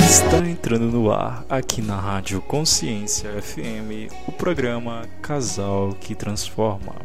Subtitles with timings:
[0.00, 6.96] Está entrando no ar, aqui na Rádio Consciência FM, o programa Casal que Transforma.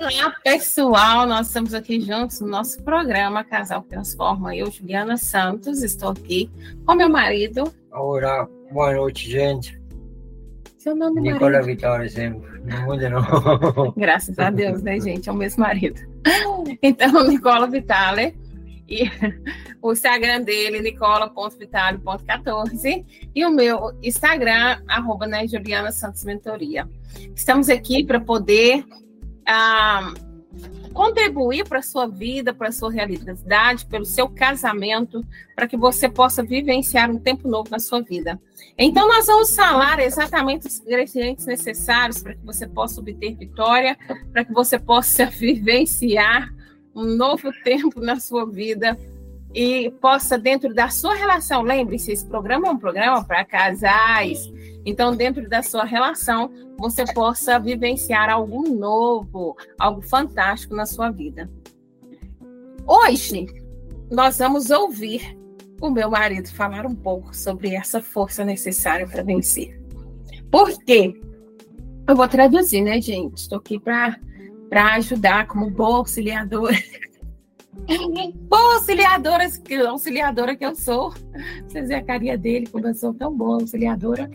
[0.00, 4.56] Olá, pessoal, nós estamos aqui juntos no nosso programa Casal que Transforma.
[4.56, 6.50] Eu, Juliana Santos, estou aqui
[6.84, 7.72] com meu marido.
[7.92, 9.77] Olá, boa noite, gente.
[10.88, 11.66] Seu nome, Nicola marido?
[11.66, 12.62] Vitória sempre.
[12.64, 13.92] Não muda, não.
[13.94, 15.28] Graças a Deus, né, gente?
[15.28, 16.00] É o mesmo marido.
[16.82, 18.34] Então, Nicola Vitale.
[18.88, 19.02] E
[19.82, 23.04] o Instagram dele, nicola.vitale.14.
[23.34, 26.88] E o meu Instagram, arroba, né, Juliana Santos Mentoria.
[27.36, 28.82] Estamos aqui para poder
[29.46, 30.10] ah,
[30.98, 36.08] contribuir para a sua vida, para a sua realidade, pelo seu casamento, para que você
[36.08, 38.36] possa vivenciar um tempo novo na sua vida.
[38.76, 43.96] Então, nós vamos falar exatamente os ingredientes necessários para que você possa obter vitória,
[44.32, 46.52] para que você possa vivenciar
[46.92, 48.98] um novo tempo na sua vida
[49.54, 54.50] e possa, dentro da sua relação, lembre-se, esse programa é um programa para casais,
[54.88, 61.50] então, dentro da sua relação, você possa vivenciar algo novo, algo fantástico na sua vida.
[62.86, 63.44] Hoje,
[64.10, 65.36] nós vamos ouvir
[65.78, 69.78] o meu marido falar um pouco sobre essa força necessária para vencer.
[70.50, 71.20] Por quê?
[72.08, 73.36] Eu vou traduzir, né, gente?
[73.36, 74.16] Estou aqui para
[74.94, 76.74] ajudar como boa auxiliadora.
[78.48, 79.44] boa auxiliadora,
[79.88, 81.12] auxiliadora que eu sou.
[81.66, 84.30] Vocês verem a carinha dele, como eu sou tão boa auxiliadora.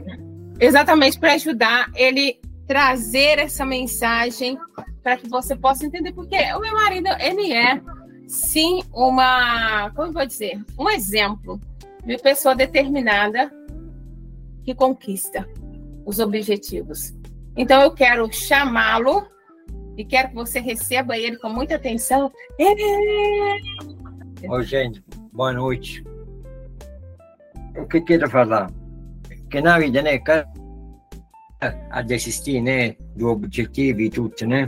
[0.60, 4.58] Exatamente para ajudar ele trazer essa mensagem
[5.02, 7.82] para que você possa entender, porque o meu marido, ele é
[8.28, 11.60] sim uma, como eu vou dizer, um exemplo
[12.06, 13.52] de pessoa determinada
[14.64, 15.48] que conquista
[16.06, 17.14] os objetivos.
[17.56, 19.26] Então eu quero chamá-lo
[19.98, 22.32] e quero que você receba ele com muita atenção.
[24.50, 26.04] Ô, gente, boa noite.
[27.78, 28.72] O que quero falar?
[29.50, 30.50] Que na vida, né, cara,
[31.92, 34.68] a desistir, né, do objetivo e tudo, né?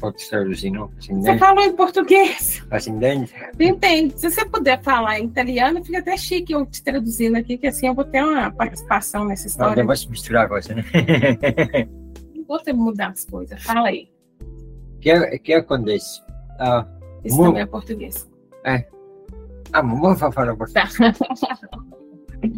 [0.00, 0.24] Pode
[0.70, 0.90] não?
[0.96, 1.38] Assim, Você né?
[1.38, 2.64] falou em português.
[2.70, 3.34] Assim, entende?
[3.58, 4.14] Entende?
[4.16, 7.88] Se você puder falar em italiano, fica até chique eu te traduzindo aqui, que assim
[7.88, 9.84] eu vou ter uma participação nessa Não, história.
[9.84, 10.84] vai se misturar a coisa, né?
[12.48, 13.62] Vou que mudar as coisas.
[13.62, 14.08] Fala aí.
[15.00, 16.20] que, que acontece?
[16.58, 16.84] Ah,
[17.24, 18.28] Isso Mu- também é português.
[18.64, 20.88] ah, vamos falar por Tá.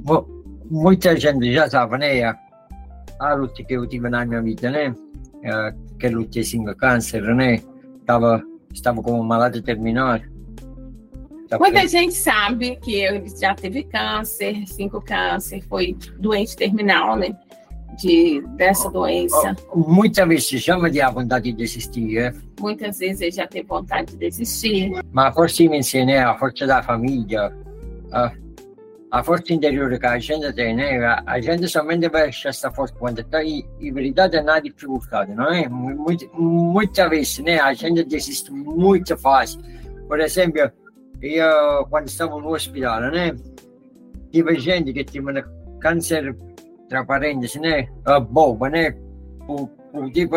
[0.04, 0.26] Mu-
[0.70, 2.22] muita gente já sabe, né?
[2.22, 2.38] A,
[3.18, 4.94] a luta que eu tive na minha vida, né?
[5.42, 7.60] Eh, que lutei sim com câncer, né?
[8.06, 8.42] Tava,
[8.72, 10.18] estava com uma malária terminal.
[11.48, 17.36] Tá Muita gente sabe que ele já teve câncer, cinco câncer, foi doente terminal, né?
[18.00, 19.54] De, dessa doença.
[19.74, 22.34] Muitas vezes já me deu a vontade de desistir, eh?
[22.58, 24.90] Muitas vezes ele já teve vontade de desistir.
[25.12, 27.54] ma forse mi insegna a forza da famiglia,
[28.12, 28.32] a,
[29.10, 32.96] a forza interiore che la gente tiene, la, la gente solamente riesce a stare forte
[32.96, 35.68] quando sta in, in verità è una difficoltà, non è?
[35.68, 37.08] Molte volte
[37.42, 39.62] né, la gente desiste molto facile.
[40.08, 40.72] Per esempio,
[41.20, 43.34] io quando stavo all'ospedale, né,
[44.30, 46.49] tipo gente avevano cáncer, tra
[47.06, 48.94] parentesi, né, a boba, né,
[50.12, 50.36] tipo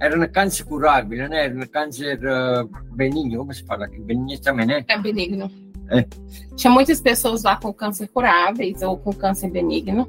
[0.00, 3.86] era un cáncer curabile, né, era un cáncer eh, benigno, come si parla?
[3.88, 4.84] Benigno também, né?
[4.88, 5.50] É benigno.
[5.90, 6.04] É.
[6.56, 10.08] Tinha muitas pessoas lá com câncer curáveis ou com câncer benigno.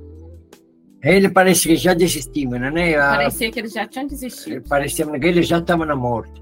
[1.01, 2.95] Ele parece che già desistivano, né?
[2.95, 4.67] A- Parecia que eles já tinham desistido.
[4.67, 6.41] parecevano che eles já stavano morti.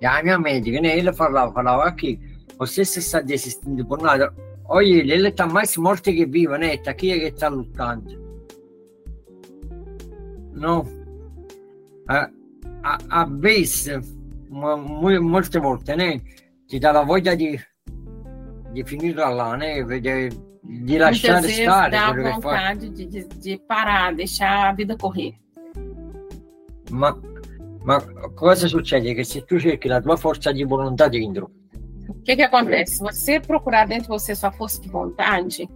[0.00, 0.98] E a minha médica, né?
[0.98, 2.18] Ele falava, falava aqui,
[2.58, 4.32] você se está desistindo por nada.
[4.68, 6.74] Olha ele, ele está mais morto que vivo, né?
[6.74, 8.20] Está aqui que está lutando.
[10.52, 10.84] Não.
[12.08, 12.30] A,
[12.82, 16.20] a, a mu- molte volte, né?
[16.66, 17.58] Ti dà la voglia di,
[18.72, 19.84] di finirla là, né?
[19.84, 20.28] Di,
[20.62, 22.38] di lasciare Muitas vezes stare dá quello che fa.
[22.40, 25.34] vontade de, de, de parar, deixar a vida correr.
[26.90, 27.18] Ma,
[27.84, 28.00] ma
[28.34, 29.14] cosa succede?
[29.14, 31.50] Che se tu cerchi la tua forza di volontà dentro,
[32.08, 32.96] O que, que acontece?
[32.96, 35.68] Se você procurar dentro de você sua força de vontade,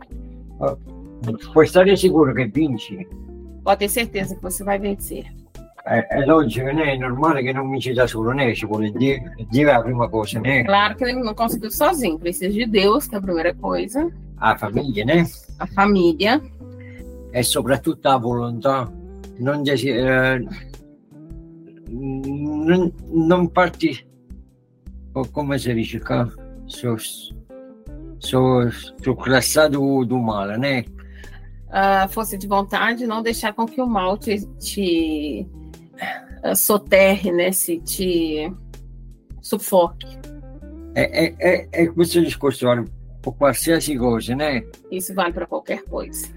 [1.52, 3.06] puoi stare sicuro che vinci.
[3.66, 5.24] Pode ter certeza que você vai vencer.
[5.84, 6.92] È, è logico, né?
[6.92, 8.54] è normale che non vinci da solo, né?
[8.54, 9.18] ci vuole Dio,
[9.50, 10.62] Dio è la prima cosa, né?
[10.64, 14.08] Claro que ele não conseguiu sozinho, precisa de Deus, que é a primeira coisa,
[14.40, 15.26] la famiglia, né?
[15.58, 16.40] a família,
[17.32, 18.88] e soprattutto volontà.
[19.38, 20.44] Non, desi- eh,
[21.90, 24.06] non, non parti,
[25.32, 26.26] come si dice qua,
[26.66, 26.96] su,
[28.19, 30.84] su classe do, do male, né?
[31.68, 35.46] Uh, força de vontade, não deixar com que o mal te, te
[36.44, 37.52] uh, soterre, né?
[37.52, 38.52] Se te
[39.40, 40.18] sufoque.
[40.94, 42.84] É, é, é, é questo discorso vale
[43.22, 44.64] per qualsiasi cosa, né?
[44.90, 46.28] Isso vale para qualquer coisa.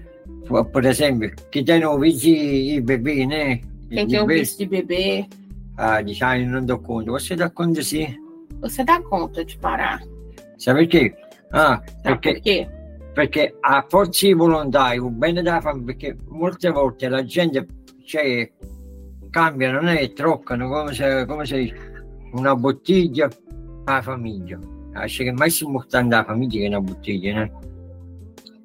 [0.72, 3.60] Por exemplo, que tem um vídeo de bebê, né?
[3.88, 5.26] Quem tem um vídeo de bebê.
[5.76, 7.10] Ah, diz, ah, não dou conta.
[7.12, 8.14] Você dá conta sim.
[8.60, 10.02] Você dá conta de parar.
[10.58, 11.14] Sabe por quê?
[11.52, 12.68] Ah, perché, por quê?
[13.12, 17.66] Perché a forza di volontà, il bene della famiglia, perché molte volte la gente
[18.04, 18.50] cioè,
[19.30, 21.72] cambia, non è troccano come se, come se
[22.32, 23.28] una bottiglia
[23.84, 24.58] alla famiglia.
[24.92, 27.52] Acho che è mais importante a famiglia che una bottiglia, né?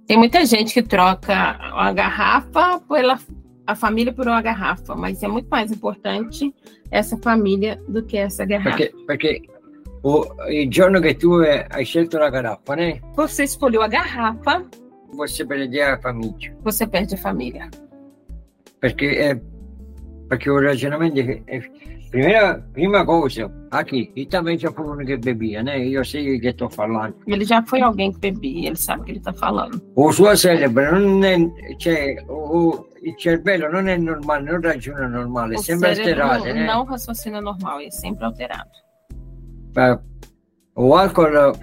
[0.07, 3.19] Tem muita gente que troca a garrafa pela
[3.67, 6.53] a família por uma garrafa, mas é muito mais importante
[6.91, 8.77] essa família do que essa garrafa.
[8.77, 9.41] Perché, perché
[10.07, 10.35] o-
[10.69, 12.99] giorno che tu hai scelto la carappa, né?
[13.15, 14.63] Você escolheu a garrafa,
[15.15, 16.53] Você perde la famiglia.
[16.63, 17.69] você perde a família.
[18.79, 19.41] Perché, eh,
[20.27, 21.59] perché un ragionamento che è,
[22.11, 25.79] prima, prima cosa, aqui, e também já foi uno che bevia, né?
[25.79, 27.15] Io sei che sto parlando.
[27.25, 29.81] Ele já foi alguém que bebia, ele sabe o que ele está falando.
[29.95, 31.37] O suo cerebro non è,
[31.77, 36.53] cioè, o- cervello non è normale, non ragiona normale, è O sempre cérebro alterato, não,
[36.53, 36.65] né?
[36.65, 38.69] não raciocina normal, é sempre alterado.
[39.75, 39.99] Eh,
[40.77, 41.57] O alcol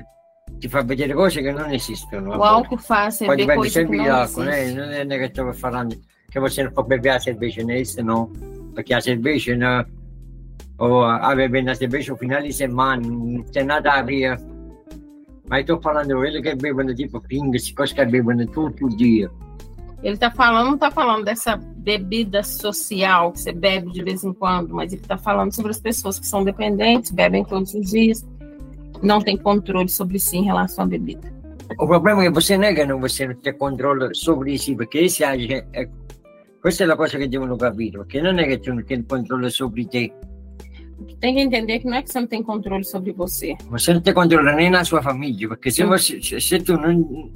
[0.58, 2.32] ti fa vedere cose che non esistono.
[2.32, 2.54] a O volte.
[2.54, 4.62] álcool faz você Poi ver dipende coisas que sempre não dall'acqua, né?
[4.62, 5.04] existem.
[5.04, 5.96] non è che stavo parlando
[6.30, 7.80] che você non può bere la cerveza, né?
[7.80, 8.30] Isso no,
[8.72, 9.84] perché la cerveza no,
[10.78, 14.38] o a bere una cerveza un finale di settimana, non c'è nada via.
[15.48, 18.94] Ma io sto parlando di quelli che bevono tipo Pringles, cose che bevono tutto il
[18.94, 19.30] dia.
[20.02, 24.32] Ele está falando, não está falando dessa bebida social que você bebe de vez em
[24.32, 28.26] quando, mas ele está falando sobre as pessoas que são dependentes, bebem todos os dias,
[29.02, 31.30] não tem controle sobre si em relação à bebida.
[31.70, 35.22] Il problema che você che non você non c'è controllo sopra di sé, perché si
[35.24, 35.88] age, è-
[36.60, 39.48] questa è la cosa che devono capire, perché non è che tu non tieni controllo
[39.72, 40.12] di te,
[41.18, 43.56] Tem que entender que não é que você não tem controle sobre você.
[43.70, 47.30] você non ti controlla né la sua famiglia, perché se, você- se, tu non,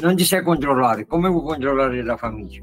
[0.00, 2.62] non ti sai controllare, come puoi controllare la famiglia?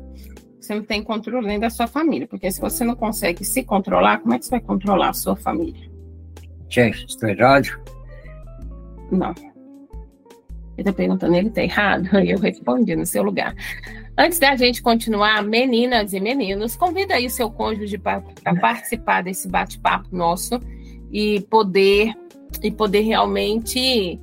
[0.59, 4.19] Você não tem controle nem da sua família, porque se você não consegue se controlar,
[4.19, 5.89] como é que você vai controlar a sua família?
[6.69, 7.79] Cioè, sto errato.
[9.11, 9.33] Não.
[10.77, 12.07] Ele está perguntando, ele está errado?
[12.19, 13.55] E eu respondi no seu lugar.
[14.17, 18.21] Antes da gente continuar, meninas e meninos, convida aí o seu cônjuge para
[18.61, 20.59] participar desse bate-papo nosso
[21.11, 22.13] e poder
[22.61, 24.19] e poder realmente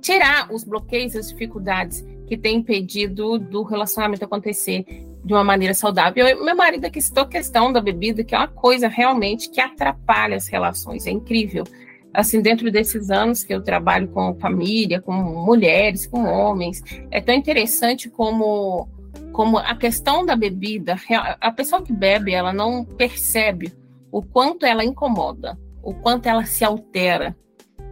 [0.00, 4.84] tirar os bloqueios, as dificuldades que têm impedido do relacionamento acontecer
[5.24, 6.26] de uma maneira saudável.
[6.26, 9.60] Eu, meu marido aqui citou a questão da bebida, que é uma coisa realmente que
[9.60, 11.64] atrapalha as relações, é incrível
[12.12, 17.34] assim, dentro desses anos que eu trabalho com família, com mulheres, com homens, é tão
[17.34, 18.88] interessante como,
[19.32, 20.96] como a questão da bebida,
[21.40, 23.72] a pessoa que bebe, ela não percebe
[24.10, 27.36] o quanto ela incomoda, o quanto ela se altera,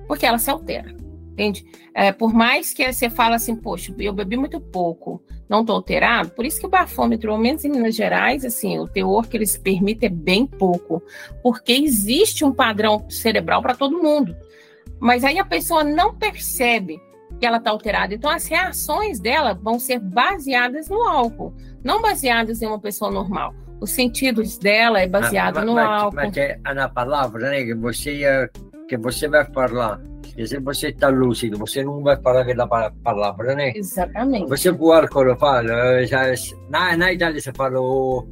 [0.08, 0.94] porque ela se altera,
[1.36, 1.66] entende?
[1.94, 6.30] É, por mais que você fala assim, poxa, eu bebi muito pouco, não estou alterado,
[6.30, 9.56] por isso que o bafômetro, ao menos em Minas Gerais, assim, o teor que eles
[9.56, 11.02] permitem é bem pouco,
[11.42, 14.34] porque existe um padrão cerebral para todo mundo.
[14.98, 16.98] Mas aí a pessoa não percebe
[17.38, 18.14] que ela está alterada.
[18.14, 21.54] Então as reações dela vão ser baseadas no álcool,
[21.84, 23.54] não baseadas em uma pessoa normal.
[23.78, 26.16] Os sentidos dela é baseado ma, no ma, álcool.
[26.16, 28.50] Ma c'è una palavra né, você, eh,
[28.88, 30.00] che você vai falar.
[30.36, 33.72] E se você está lúcido, você não vai falar aquela pa- palavra, né?
[33.74, 34.48] Exatamente.
[34.48, 36.32] Você com o álcool fala, já,
[36.68, 38.26] na, na Itália se fala o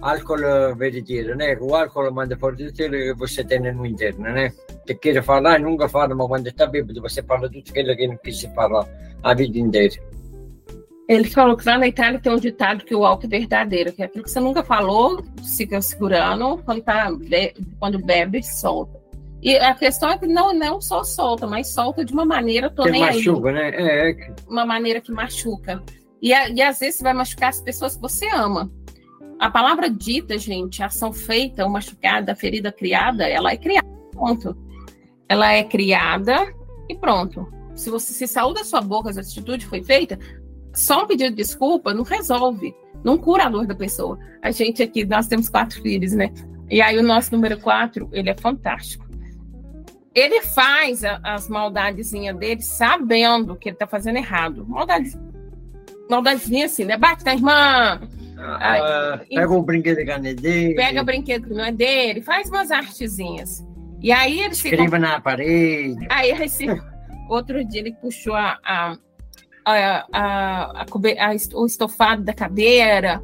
[0.00, 1.56] álcool verdadeiro, né?
[1.60, 4.52] O álcool manda fora tudo que você tem no interno, né?
[4.86, 8.16] Che quer falar, nunca fala, ma quando está bêbado você fala tudo aquilo que não
[8.18, 8.86] quis falar
[9.22, 9.94] a vida inteira.
[11.08, 14.02] Ele falou que lá na Itália tem um ditado que o álcool é verdadeiro, que
[14.02, 15.24] é aquilo que você nunca falou,
[15.56, 17.08] fica segurando, quando, tá,
[17.80, 18.99] quando bebe, solta.
[19.42, 22.84] E a questão é que não, não só solta, mas solta de uma maneira, tô
[22.84, 23.16] Che nem aí.
[23.16, 23.70] machuca, né?
[23.70, 25.82] É, é, uma maneira que machuca.
[26.20, 28.70] E, e às vezes você vai machucar as pessoas que você ama.
[29.38, 34.54] A palavra dita, gente, ação feita, o machucada, ferida criada, ela é criada, ponto.
[35.26, 36.36] Ela é criada
[36.88, 37.46] e pronto.
[37.74, 40.18] Se você se saiu da sua boca, essa atitude foi feita,
[40.74, 44.18] só um pedido de desculpa não resolve, não cura a dor da pessoa.
[44.42, 46.30] A gente aqui, nós temos quatro filhos, né?
[46.70, 49.09] E aí o nosso número quatro, ele é fantástico.
[50.14, 54.66] Ele faz a- as maldadezinhas dele sabendo que ele tá fazendo errado.
[54.66, 55.12] Maldade,
[56.08, 56.96] maldadezinha assim, né?
[56.96, 58.00] Bate na irmã,
[58.38, 63.64] ah, pega um brinquedo de canedê, pega brinquedo que não é dele, faz umas artezinhas.
[64.02, 66.06] E aí ele ficam escreva na parede.
[66.08, 66.64] Aí esse
[67.28, 68.96] outro dia ele puxou a, a,
[69.64, 73.22] a, a, a, o estofado da cadeira.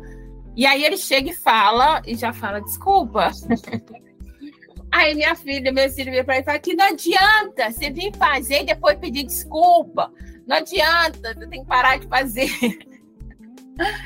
[0.55, 3.31] E aí ele chega e fala, e já fala, desculpa.
[4.93, 8.15] Aí minha filha, meu filho veio para ele e fala que não adianta você vir
[8.17, 10.11] fazer e depois pedir desculpa.
[10.47, 12.51] Não adianta, você tem que parar de fazer.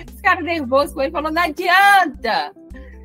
[0.08, 2.52] Esse cara nervoso com ele falou, não adianta.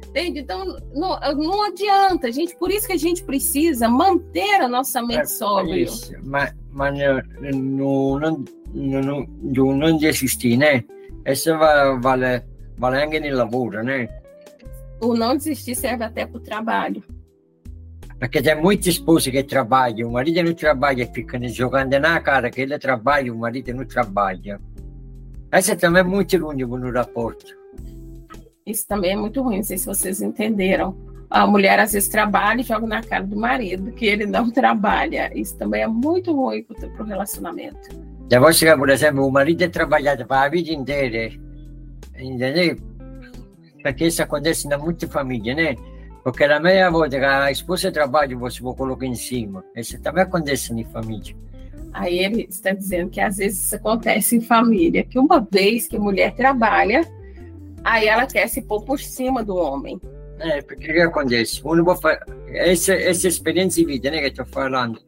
[0.10, 0.40] Entende?
[0.40, 2.56] Então, não, não adianta, gente.
[2.58, 5.88] Por isso que a gente precisa manter a nossa mente é, sóbria.
[6.24, 10.84] Mas, mas não, não, não, não, não desistir, né?
[11.26, 12.42] Isso vale,
[12.78, 14.08] vale anche nel lavoro, né?
[15.02, 17.04] O não desistir serve até para o trabalho.
[18.20, 22.62] Porque tem muitas esposas que trabalham, o marido não trabalha, fica jogando na cara que
[22.62, 24.60] ele trabalha, o marido não trabalha.
[25.52, 27.46] Essa também é muito ruim no rapporto.
[28.66, 30.98] Isso também é muito ruim, não sei se vocês entenderam.
[31.30, 35.32] A mulher às vezes trabalha e joga na cara do marido que ele não trabalha.
[35.38, 37.90] Isso também é muito ruim para o relacionamento.
[38.28, 41.32] Depois chegar, por exemplo, o marido é trabalhado para a vida inteira,
[42.18, 42.78] entendeu?
[43.84, 45.76] Porque isso acontece na muita família, né?
[46.26, 49.64] Porque na meia volta que a esposa trabalha, você vai colocar em cima.
[49.76, 51.36] Isso também acontece na família.
[51.94, 55.98] Aí ele está dizendo que às vezes isso acontece em família, que uma vez que
[55.98, 57.08] a mulher trabalha,
[57.84, 60.02] aí ela quer se pôr por cima do homem.
[60.40, 61.62] É, porque o que acontece?
[62.48, 65.00] Essa, essa experiência de vida, né, que estou falando,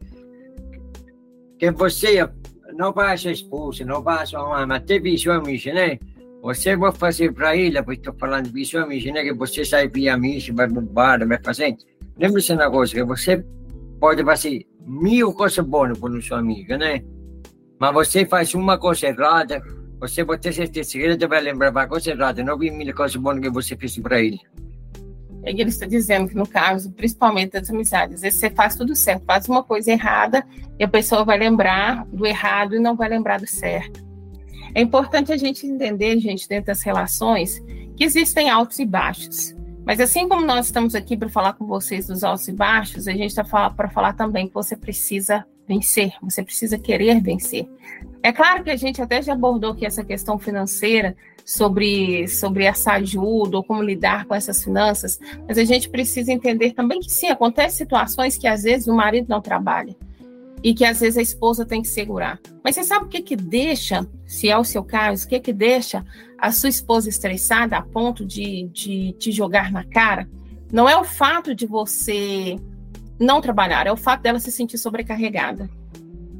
[1.57, 2.29] que você
[2.75, 5.97] não basta a esposa, não basta a mãe, mas teve seu amigo, né?
[6.41, 9.24] Você vai fazer para ele, porque estou falando amigo, né?
[9.24, 11.75] Que você sai via amigo, vai bombar, vai fazer.
[12.17, 13.44] Lembre-se uma coisa, que você
[14.00, 17.03] pode fazer mil coisas boas para o seu amigo, né?
[17.79, 19.62] Mas você faz uma coisa errada,
[20.00, 23.39] você vai ter certeza que ele vai lembrar uma coisa errada, não mil coisas boas
[23.39, 24.39] que você fez para ele.
[25.44, 29.24] É que ele está dizendo que, no caso, principalmente das amizades, você faz tudo certo,
[29.25, 30.46] faz uma coisa errada
[30.79, 34.06] e a pessoa vai lembrar do errado e não vai lembrar do certo.
[34.77, 37.60] É importante a gente entender, gente, dentro das relações,
[37.96, 39.55] que existem altos e baixos.
[39.84, 43.12] Mas assim como nós estamos aqui para falar com vocês dos altos e baixos, a
[43.12, 47.67] gente está para falar também que você precisa vencer, você precisa querer vencer.
[48.22, 52.91] É claro que a gente até já abordou aqui essa questão financeira sobre, sobre essa
[52.91, 57.29] ajuda ou como lidar com essas finanças, mas a gente precisa entender também que sim,
[57.29, 59.96] acontecem situações que às vezes o marido não trabalha
[60.63, 62.39] e que às vezes a esposa tem que segurar.
[62.63, 65.53] Mas você sabe o que que deixa, se é o seu caso, o que que
[65.53, 66.03] deixa
[66.37, 70.27] a sua esposa estressada a ponto de, de te jogar na cara?
[70.71, 72.55] Não é o fato de você
[73.19, 75.69] não trabalhar, é o fato dela se sentir sobrecarregada.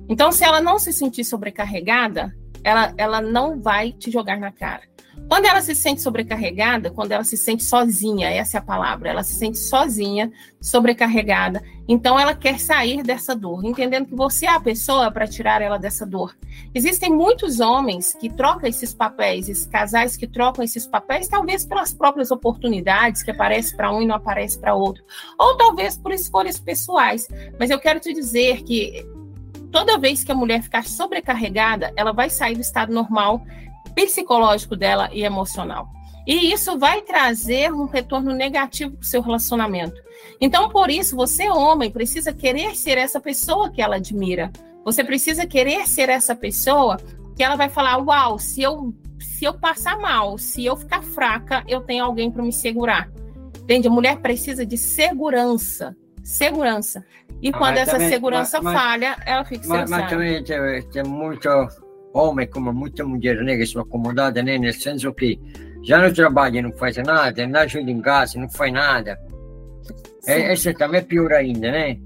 [0.10, 4.84] Então, se ela não se sentir sobrecarregada, ela, ela não vai te jogar na cara.
[5.28, 9.24] Quando ela se sente sobrecarregada, quando ela se sente sozinha, essa é a palavra, ela
[9.24, 10.32] se sente sozinha,
[10.62, 15.62] sobrecarregada, então ela quer sair dessa dor, entendendo que você é a pessoa para tirar
[15.62, 16.36] ela dessa dor.
[16.74, 21.94] Existem muitos homens que trocam esses papéis, esses casais que trocam esses papéis, talvez pelas
[21.94, 25.04] próprias oportunidades que aparece para um e não aparece para outro,
[25.38, 27.28] ou talvez por escolhas pessoais.
[27.60, 29.06] Mas eu quero te dizer que
[29.72, 33.46] toda vez que a mulher ficar sobrecarregada, ela vai sair do estado normal
[33.98, 35.90] psicológico dela e emocional.
[36.28, 40.00] E isso vai trazer um retorno negativo para o seu relacionamento.
[40.40, 44.52] Então, por isso, você, homem, precisa querer ser essa pessoa que ela admira.
[44.86, 46.98] Você precisa querer ser essa pessoa
[47.36, 51.64] que ela vai falar: Uau, se eu, se eu passar mal, se eu ficar fraca,
[51.68, 53.10] eu tenho alguém para me segurar.
[53.60, 53.88] Entende?
[53.88, 55.96] A mulher precisa de segurança.
[56.24, 57.04] Segurança.
[57.42, 61.04] E ah, quando essa também, segurança mas, falha, ela fica mas, mas também tem, tem
[61.04, 61.48] muito
[62.14, 65.40] homem como muita mulher que são acomodadas, né, nel senso que
[65.84, 69.18] já não trabalha, não faz nada, não ajuda em casa, não faz nada.
[70.26, 71.98] É, essa também é pior ainda, né?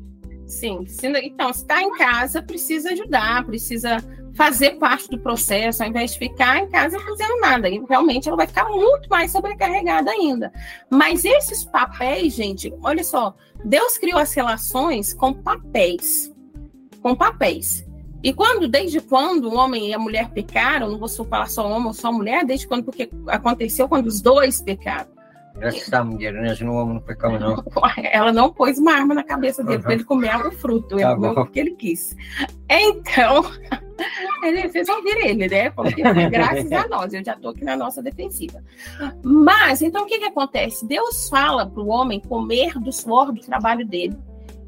[0.45, 0.85] Sim,
[1.23, 3.97] então, se está em casa, precisa ajudar, precisa
[4.35, 7.69] fazer parte do processo, ao invés de ficar em casa fazendo nada.
[7.69, 10.51] E realmente ela vai ficar muito mais sobrecarregada ainda.
[10.89, 16.31] Mas esses papéis, gente, olha só, Deus criou as relações com papéis.
[17.01, 17.85] Com papéis.
[18.23, 21.87] E quando, desde quando o homem e a mulher pecaram, não vou falar só homem
[21.87, 25.09] ou só mulher, desde quando, porque aconteceu quando os dois pecaram.
[25.59, 26.55] Essa mulher, né?
[26.61, 27.63] O homem não pecava, não.
[28.11, 29.83] Ela não pôs uma arma na cabeça dele uhum.
[29.83, 30.95] para ele comer o fruto.
[30.95, 32.15] Ele tá comeu o que ele quis.
[32.69, 33.43] Então,
[34.43, 35.71] ele, vocês ouviram ele, né?
[35.71, 38.63] Falou que graças a nós, eu já estou aqui na nossa defensiva.
[39.23, 40.87] Mas, então, o que, que acontece?
[40.87, 44.17] Deus fala para o homem comer do suor do trabalho dele.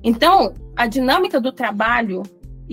[0.03, 2.23] Então, a dinâmica do trabalho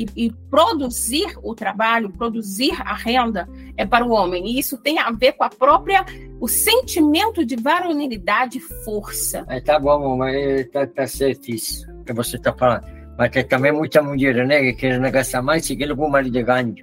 [0.00, 4.46] e, e, produzir o trabalho, produzir a renda é para o homem.
[4.46, 6.04] E isso tem a ver com a própria,
[6.40, 9.44] o sentimento de varonilidade e força.
[9.48, 12.86] É, tá bom, mas tá, tá certo isso que você está falando.
[13.18, 16.74] Mas tem também muita mulher, né, que querem gastar mais se que o marido ganha.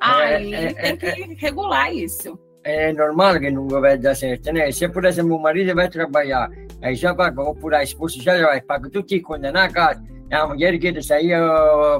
[0.00, 2.38] Ai, é, tem que regular isso.
[2.64, 4.70] É normal que não vai dar certo, né?
[4.70, 6.48] Se, por exemplo, o marido vai trabalhar,
[6.80, 10.00] aí já paga, ou por a esposa já vai pagar tudo que condenar a casa,
[10.34, 11.38] a mulher quer sair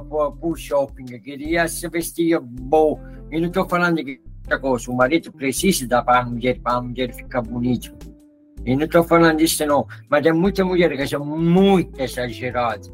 [0.09, 2.99] para o shopping, queria se vestir bom.
[3.31, 6.77] E não estou falando de outra coisa, o marido precisa dar para a mulher, para
[6.77, 7.93] a mulher ficar bonita.
[8.65, 12.93] E não estou falando disso não, mas tem muita mulher que são muito exageradas.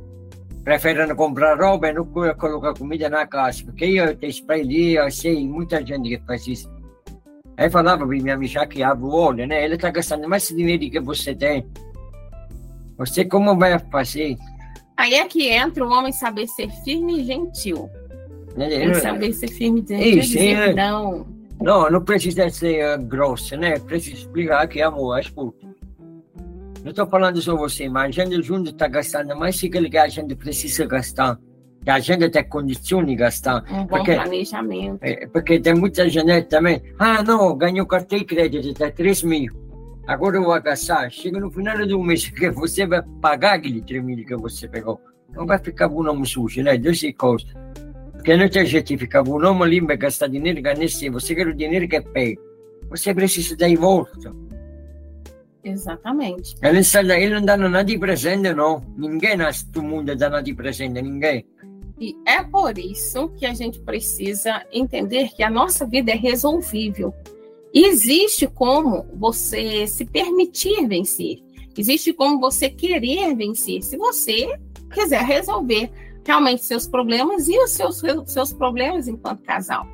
[0.64, 5.47] Preferem comprar roupa e não colocar comida na casa, porque eu te ali, eu sei,
[5.47, 6.71] muita gente que faz isso.
[7.57, 9.64] Aí falava para minha amiga que abre o olho, né?
[9.64, 11.66] Ele está gastando mais dinheiro que você tem.
[12.97, 14.37] Você como vai fazer?
[14.99, 17.88] Aí é que entra o homem saber ser firme e gentil.
[18.57, 20.75] Tem saber ser firme e gentil Isso, dizer é...
[20.75, 21.25] não.
[21.61, 23.78] Não, não precisa ser uh, grosso, né?
[23.78, 25.67] Precisa explicar que é amor, escuta.
[26.83, 30.09] Não estou falando só você, mas a gente junto está gastando mais do que a
[30.09, 31.38] gente precisa gastar.
[31.85, 33.64] Que a gente tem condição de gastar.
[33.71, 34.99] Um bom porque, planejamento.
[35.02, 36.83] É, porque tem muita gente também.
[36.99, 39.68] Ah, não, ganhou cartão de crédito, está 3 mil.
[40.09, 41.11] Agora eu vou gastar.
[41.11, 44.99] Chega no final do mês que você vai pagar aquele 3 mil que você pegou.
[45.35, 46.79] Não vai ficar bom nome sujo, né?
[46.79, 47.47] Duas coisas.
[48.15, 50.79] Porque não tem jeito de ficar bom nome ali, vai gastar dinheiro, ganhar
[51.12, 52.41] Você quer o dinheiro que é pega.
[52.88, 54.33] Você precisa dar em volta.
[55.62, 56.57] Exatamente.
[56.62, 56.81] Ele,
[57.23, 58.83] ele não dá nada de presente, não.
[58.97, 61.45] Ninguém nasce do mundo dá nada de presente, ninguém.
[62.00, 67.12] E é por isso que a gente precisa entender que a nossa vida é resolvível.
[67.73, 71.39] Existe como você se permitir vencer.
[71.77, 73.83] Existe como você querer vencer.
[73.83, 74.59] Se você
[74.93, 75.91] quiser resolver
[76.27, 79.87] realmente seus problemas e os seus, seus problemas enquanto casal.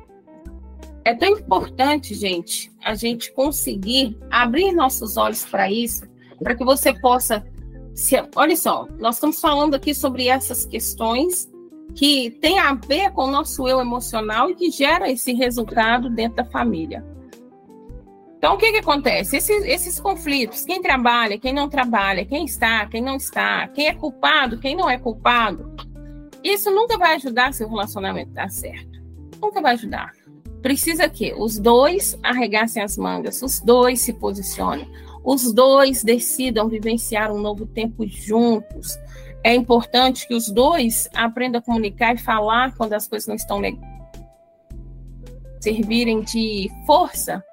[1.03, 6.05] É tão importante, gente, a gente conseguir abrir nossos olhos para isso,
[6.41, 7.45] para que você possa.
[7.93, 11.49] Se, olha só, nós estamos falando aqui sobre essas questões
[11.93, 16.37] que têm a ver com o nosso eu emocional e que gera esse resultado dentro
[16.37, 17.05] da família.
[18.45, 19.37] Então, o que, que acontece?
[19.37, 23.93] Esses, esses conflitos, quem trabalha, quem não trabalha, quem está, quem não está, quem é
[23.95, 25.75] culpado, quem não é culpado,
[26.43, 29.01] isso nunca vai ajudar seu relacionamento a dar certo.
[29.41, 30.13] Nunca vai ajudar
[30.61, 34.89] precisa que os dois arregassem as mangas, os dois se posicionem,
[35.23, 38.97] os dois decidam vivenciar um novo tempo juntos.
[39.43, 43.59] É importante que os dois aprendam a comunicar e falar quando as coisas não estão
[43.59, 43.85] legais.
[45.61, 47.43] Servirem de força,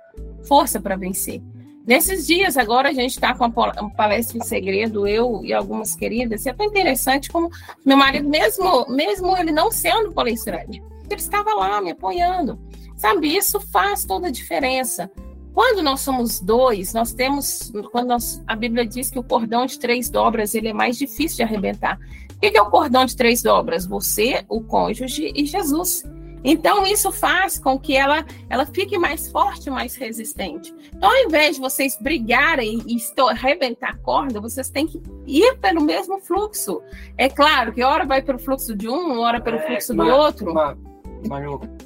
[0.47, 1.43] força para vencer.
[1.87, 6.47] Nesses dias agora a gente está com a palestra em segredo, eu e algumas queridas,
[6.47, 7.51] e é tão interessante como
[7.85, 12.59] meu marido, mesmo, mesmo ele não sendo palestrante, ele estava lá me apoiando.
[12.97, 15.11] Sabe, isso faz toda a diferença.
[15.53, 19.77] Quando nós somos dois, nós temos, quando nós, a Bíblia diz que o cordão de
[19.79, 21.99] três dobras ele é mais difícil de arrebentar.
[22.37, 23.85] O que é o cordão de três dobras?
[23.87, 26.05] Você, o cônjuge e Jesus.
[26.45, 30.75] Então isso faz com que ela, ela fique mais forte, mais resistente.
[30.95, 32.97] Então, ao invés de vocês brigarem e
[33.29, 36.83] arrebentar a corda, vocês têm que ir pelo mesmo fluxo.
[37.17, 40.53] É claro que hora vai pelo fluxo de um, hora pelo é, fluxo do outro.
[40.53, 40.77] Mas,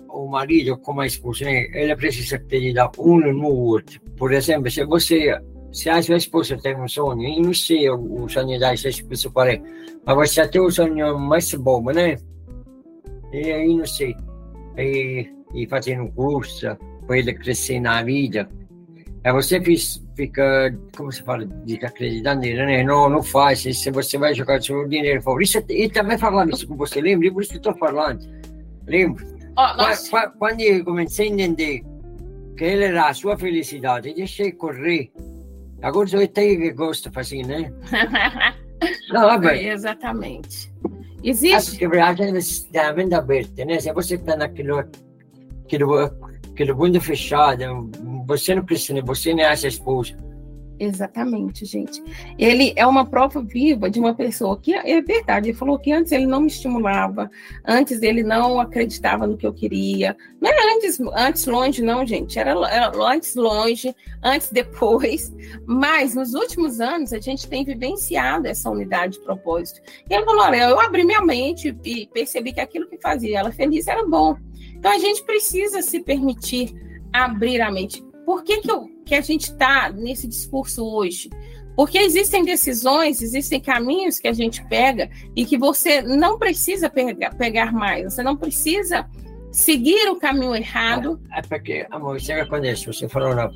[0.09, 1.67] o marido como a esposa, né?
[1.73, 4.01] ele precisa acreditar um no outro.
[4.17, 5.39] Por exemplo, se você,
[5.71, 9.29] se a sua esposa tem um sonho, eu não sei o sonho da sua esposa
[9.31, 9.61] qual é,
[10.07, 12.17] mas você tem um sonho mais bom, né?
[13.33, 14.17] E aí, não sei,
[14.79, 18.49] e, e fazendo curso para ele crescer na vida,
[19.25, 19.61] aí você
[20.17, 22.83] fica, como se fala, desacreditando nele, né?
[22.83, 25.43] Não, não faz, se você vai jogar seu dinheiro fora.
[25.43, 27.31] Isso, ele também falando isso com você, lembra?
[27.31, 28.27] Por isso que eu estou falando.
[28.87, 29.25] Lembra?
[29.59, 30.39] Oh.
[30.39, 31.83] Quando eu comecei a entender
[32.57, 35.13] que ele era a sua felicidade, deixei correr.
[35.83, 37.73] Agora eu que gosto fazer, né?
[39.11, 40.73] Não, é Exatamente.
[41.27, 41.77] Existe.
[41.77, 43.81] Que a gente está mente aberta, né?
[43.81, 44.79] Se você está naquilo,
[45.65, 45.95] aquilo,
[46.53, 47.91] aquilo mundo fechado,
[48.27, 50.17] você não precisa, você nem é essa esposa.
[50.79, 52.03] Exatamente, gente.
[52.39, 55.49] Ele é uma prova viva de uma pessoa que é verdade.
[55.49, 57.31] Ele falou que antes ele não me estimulava,
[57.65, 60.15] antes ele não acreditava no que eu queria.
[60.41, 62.39] Não era antes, antes longe, não, gente.
[62.39, 65.35] Era, era antes longe, antes depois.
[65.67, 69.81] Mas nos últimos anos a gente tem vivenciado essa unidade de propósito.
[70.11, 73.51] E ele falou: olha, eu abri minha mente e percebi que aquilo que fazia ela
[73.51, 74.37] feliz era bom.
[74.75, 76.75] Então a gente precisa se permitir
[77.13, 78.06] abrir a mente.
[78.27, 81.31] Por que, que eu que a gente está nesse discurso hoje.
[81.77, 87.35] Porque existem decisões, existem caminhos que a gente pega e que você não precisa pegar,
[87.35, 89.07] pegar mais, você não precisa
[89.53, 91.21] seguir o caminho errado.
[91.33, 93.51] É, é porque, amor, você acontece, você falou na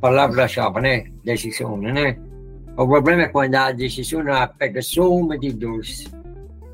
[0.00, 1.04] palavra-chave, né?
[1.24, 2.18] Decisão, né?
[2.76, 4.20] O problema é quando a decisão
[4.58, 6.04] pega só uma de dois.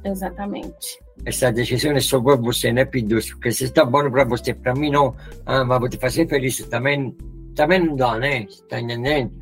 [0.05, 1.01] Exatamente.
[1.25, 3.31] Essa decisão é só para você, né, Pindus?
[3.31, 5.17] Porque se está bom para você, para mim não.
[5.47, 7.17] Ah, mas vou te fazer feliz também,
[7.55, 8.45] também não dá, né?
[8.45, 9.33] Está entendendo?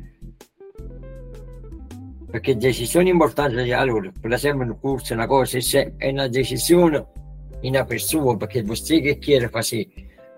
[2.31, 7.05] Perché decisioni importanti, allora, per esempio nel corso, una cosa, se è una decisione
[7.61, 9.87] in una persona, você che chiede fare,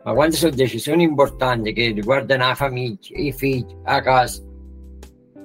[0.03, 4.43] ma quando sono decisioni importanti che riguardano la famiglia, i figli, la casa,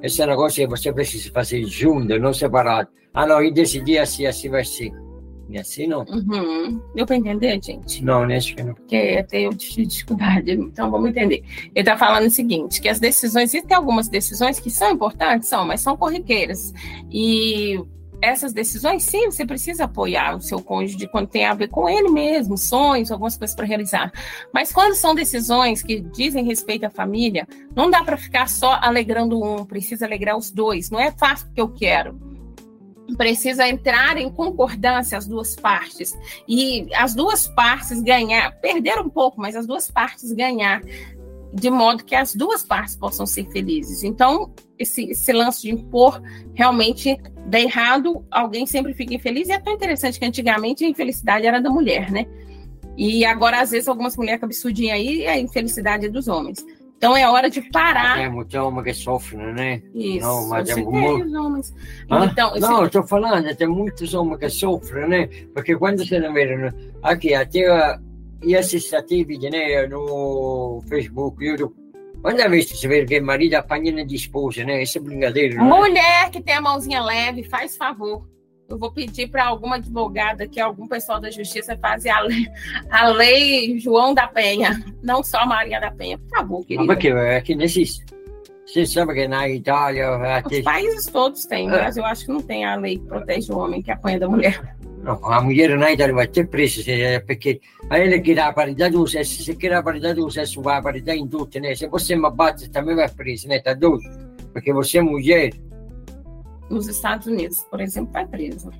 [0.00, 2.90] questa è una cosa che você precisa fare junto, non separato.
[3.12, 4.92] Ah, no, io decidi assim, assim vai ser.
[5.50, 6.04] E assim não.
[6.04, 6.80] Uhum.
[6.94, 8.04] Deu para entender, gente?
[8.04, 8.36] Não, né?
[8.36, 8.72] Acho que não.
[8.72, 11.42] Porque até eu tive dificuldade, então vamos entender.
[11.58, 15.66] Ele está falando o seguinte: que as decisões, existem algumas decisões que são importantes, são,
[15.66, 16.72] mas são corriqueiras.
[17.10, 17.80] E
[18.22, 22.10] essas decisões, sim, você precisa apoiar o seu cônjuge quando tem a ver com ele
[22.10, 24.12] mesmo, sonhos, algumas coisas para realizar.
[24.54, 29.42] Mas quando são decisões que dizem respeito à família, não dá para ficar só alegrando
[29.42, 30.90] um, precisa alegrar os dois.
[30.90, 32.30] Não é fácil porque eu quero
[33.16, 36.16] precisa entrar em concordância as duas partes
[36.48, 40.82] e as duas partes ganhar, perder um pouco, mas as duas partes ganhar,
[41.52, 44.02] de modo que as duas partes possam ser felizes.
[44.02, 46.22] Então, esse, esse lance de impor
[46.54, 51.46] realmente dá errado, alguém sempre fica infeliz, e é tão interessante que antigamente a infelicidade
[51.46, 52.26] era da mulher, né?
[52.96, 56.64] E agora, às vezes, algumas mulheres absurdinhas aí, a infelicidade é dos homens.
[57.00, 58.20] Então é hora de parar.
[58.20, 59.82] É muito homem que sofre, né?
[59.94, 60.26] Isso.
[60.26, 61.74] Não, mas é homens.
[62.04, 65.26] Então, não, eu estou falando, tem muitos homens que sofrem, né?
[65.54, 66.70] Porque quando se não vê,
[67.02, 67.98] aqui até
[68.42, 71.74] e assisti vídeo né, no Facebook, YouTube.
[72.20, 74.82] Quando a vez você vê que marido apanha de esposa, né?
[74.82, 75.54] Essa é brincadeira.
[75.54, 75.62] Né?
[75.62, 78.26] Mulher que tem a mãozinha leve, faz favor
[78.70, 82.46] eu vou pedir para alguma advogada, que algum pessoal da justiça fazer a lei,
[82.88, 86.84] a lei João da Penha, não só Maria da Penha, por favor, querida.
[86.84, 88.00] Mas é aqui nesses.
[88.64, 90.14] Você sabe que na Itália.
[90.36, 90.58] Até...
[90.58, 91.82] Os países todos têm, é.
[91.82, 94.28] mas eu acho que não tem a lei que protege o homem que apanha da
[94.28, 94.76] mulher.
[95.02, 96.82] Não, a mulher na Itália vai ter preço,
[97.26, 100.78] porque a ele quer a paridade do sexo, se quer a paridade do sexo, vai
[100.78, 101.74] a paridade em tudo, né?
[101.74, 103.58] Se você me bate, também vai preso, né?
[103.58, 104.04] Tá doido?
[104.52, 105.50] Porque você é mulher
[106.70, 108.70] nos Estados Unidos, por exemplo, vai preso.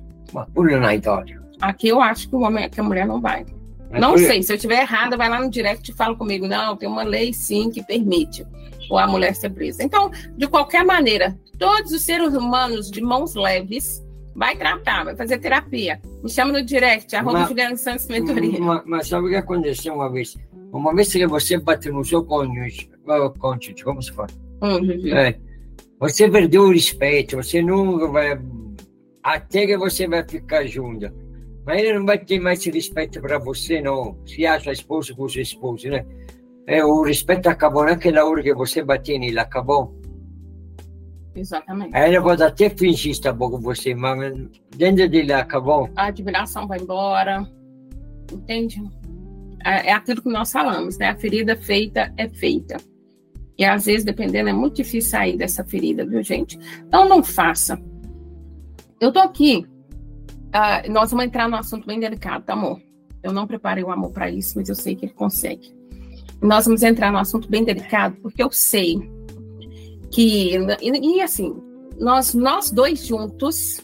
[0.53, 1.41] Pula na Itália.
[1.61, 3.45] Aqui eu acho que, o homem, que a mulher não vai.
[3.91, 6.47] Mas não sei, se eu estiver errada, vai lá no direct e fala comigo.
[6.47, 8.45] Não, tem uma lei sim que permite
[8.89, 9.83] ou a mulher ser presa.
[9.83, 14.03] Então, de qualquer maneira, todos os seres humanos de mãos leves
[14.35, 16.01] vai tratar, vai fazer terapia.
[16.23, 18.59] Me chama no direct, arroba Juliana Santos Mentoria.
[18.59, 20.37] Mas, mas sabe o que aconteceu uma vez?
[20.71, 22.89] Uma vez que você bateu no seu cônjuge,
[23.39, 24.29] cônjuge como se fala?
[24.61, 25.15] Uhum.
[25.15, 25.37] É,
[26.01, 28.41] você perdeu o respeito, você nunca vai.
[29.21, 31.13] Até que você vai ficar junto.
[31.63, 34.17] Mas ele não vai ter mais respeito para você, não.
[34.25, 36.05] Se acha esposo com sua esposa, né?
[36.65, 39.95] É, o respeito acabou naquela hora que você bateu nele, acabou.
[41.35, 41.95] Exatamente.
[41.95, 44.33] Aí ele pode até fingir estar bom com você, mas
[44.75, 45.87] dentro dele acabou.
[45.95, 47.47] A admiração vai embora.
[48.33, 48.81] Entende?
[49.63, 51.09] É, é aquilo que nós falamos, né?
[51.09, 52.77] A ferida feita é feita.
[53.57, 56.57] E às vezes, dependendo, é muito difícil sair dessa ferida, viu, gente?
[56.87, 57.79] Então, não faça.
[58.99, 59.65] Eu tô aqui.
[60.53, 62.81] Uh, nós vamos entrar num assunto bem delicado, tá, amor?
[63.23, 65.73] Eu não preparei o amor para isso, mas eu sei que ele consegue.
[66.41, 68.99] Nós vamos entrar num assunto bem delicado, porque eu sei
[70.11, 70.55] que.
[70.81, 71.55] E, e assim,
[71.99, 73.79] nós, nós dois juntos.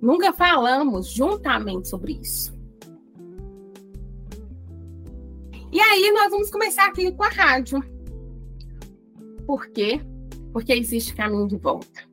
[0.00, 2.53] Nunca falamos juntamente sobre isso.
[5.74, 7.82] E aí nós vamos começar aqui com a rádio.
[9.44, 10.00] Por quê?
[10.52, 12.08] Porque existe caminho de volta.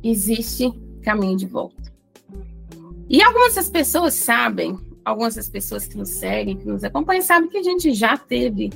[0.00, 0.70] Existe
[1.02, 1.92] caminho de volta.
[3.08, 7.50] E algumas das pessoas sabem, algumas das pessoas que nos seguem, que nos acompanham, sabem
[7.50, 8.70] que a gente já teve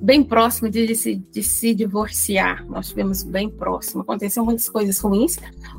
[0.00, 2.66] bem próximo de, se, de se divorciar.
[2.66, 4.00] Nós tivemos bem próximo.
[4.00, 5.36] Aconteceram muitas coisas ruins.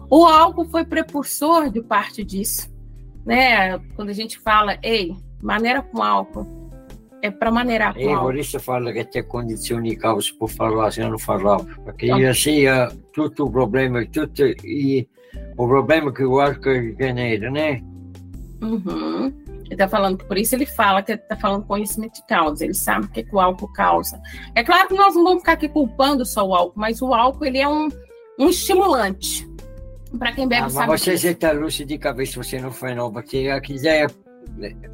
[0.07, 2.71] O álcool foi precursor de parte disso.
[3.25, 3.79] Né?
[3.95, 6.60] Quando a gente fala, ei, maneira com álcool
[7.21, 11.19] é para maneirar E por isso fala que tem condições caos por falar, se não
[11.19, 11.65] falava.
[11.83, 12.25] Porque okay.
[12.27, 15.07] assim, é todo o problema, tudo, e
[15.57, 17.81] o problema que o álcool genera, né?
[18.61, 19.33] Uhum.
[19.65, 22.73] Ele está falando que por isso ele fala que está falando conhecimento de causa, ele
[22.73, 24.21] sabe o que, que, o álcool causa.
[24.53, 27.45] É claro que nós não vamos ficar aqui culpando só o álcool, mas o álcool
[27.45, 27.87] ele é um,
[28.37, 29.49] um estimulante.
[30.19, 30.87] Para quem bebe, ah, sabe.
[30.87, 34.11] Mas você já está lúcido de cabeça, você não foi não, porque quiser,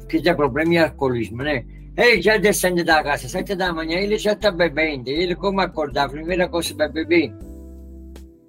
[0.08, 1.64] quiser problema é alcoolismo, né?
[1.98, 5.10] Ele já descende da casa, sete da manhã, ele já está bebendo.
[5.10, 7.34] Ele, como acordar, a primeira coisa vai beber.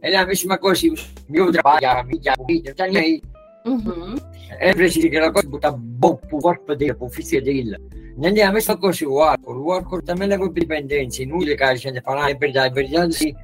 [0.03, 0.87] Ele é a mesma coisa,
[1.27, 3.21] meu trabalho, a mídia, a mídia, está nem aí.
[3.65, 4.15] Uhum.
[4.59, 7.75] Ele precisa que aquela coisa botar bom para o corpo dele, para o físico dele.
[8.15, 9.65] Não é a mesma coisa o álcool.
[9.65, 11.23] O álcool também leva dependência.
[11.23, 13.35] Inútil que a gente fala, ah, é verdade, é verdade, sim.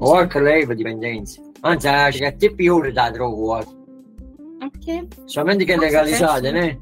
[0.00, 1.42] O álcool leva dependência.
[1.66, 3.64] Anzi, acho che è te più da droga.
[4.58, 6.78] Porque Somente che è legalizzata, né?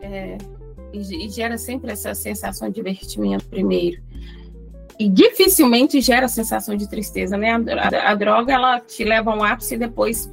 [0.00, 0.38] é,
[0.92, 4.02] e, e gera sempre essa sensação de divertimento primeiro.
[4.98, 7.50] E dificilmente gera a sensação de tristeza, né?
[7.52, 10.30] A, a- a droga, ela te leva a um ápice e depois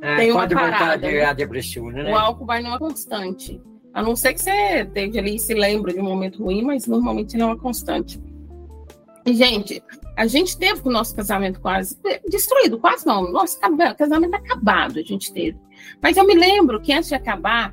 [0.00, 1.12] Eh, Tem uma parada, né?
[2.02, 2.10] né?
[2.12, 3.60] o álcool vai numa constante.
[3.94, 6.86] A não ser que você esteja ali e se lembra de um momento ruim, mas
[6.88, 8.20] normalmente ele é uma constante.
[9.24, 9.80] E, gente,
[10.16, 11.96] a gente teve com o nosso casamento quase
[12.28, 13.30] destruído, quase não.
[13.30, 13.60] Nosso
[13.96, 15.56] casamento acabado a gente teve.
[16.02, 17.72] Mas eu me lembro que antes de acabar,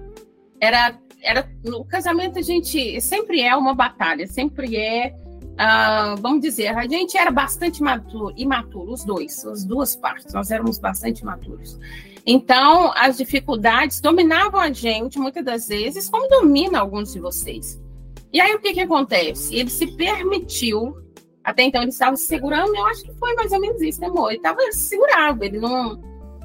[0.62, 5.16] era, era no casamento a gente sempre é uma batalha, sempre é,
[5.58, 10.52] ah, vamos dizer, a gente era bastante maturo, imaturo, os dois, as duas partes, nós
[10.52, 11.78] éramos bastante imaturos.
[12.26, 17.82] Então, as dificuldades dominavam a gente muitas das vezes, como domina alguns de vocês.
[18.32, 19.56] E aí, o que, que acontece?
[19.56, 20.96] Ele se permitiu,
[21.44, 24.08] até então ele estava se segurando, eu acho que foi mais ou menos isso, né,
[24.08, 24.30] amor?
[24.30, 26.00] Ele estava segurado, ele não.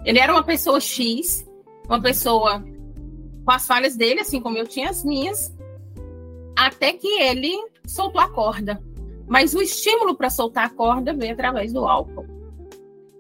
[0.05, 1.47] Ele era uma pessoa X,
[1.87, 2.65] uma pessoa
[3.45, 5.55] com as falhas dele, assim como eu tinha as minhas,
[6.57, 7.53] até que ele
[7.87, 8.81] soltou a corda.
[9.27, 12.27] Mas o estímulo para soltar a corda veio através do álcool,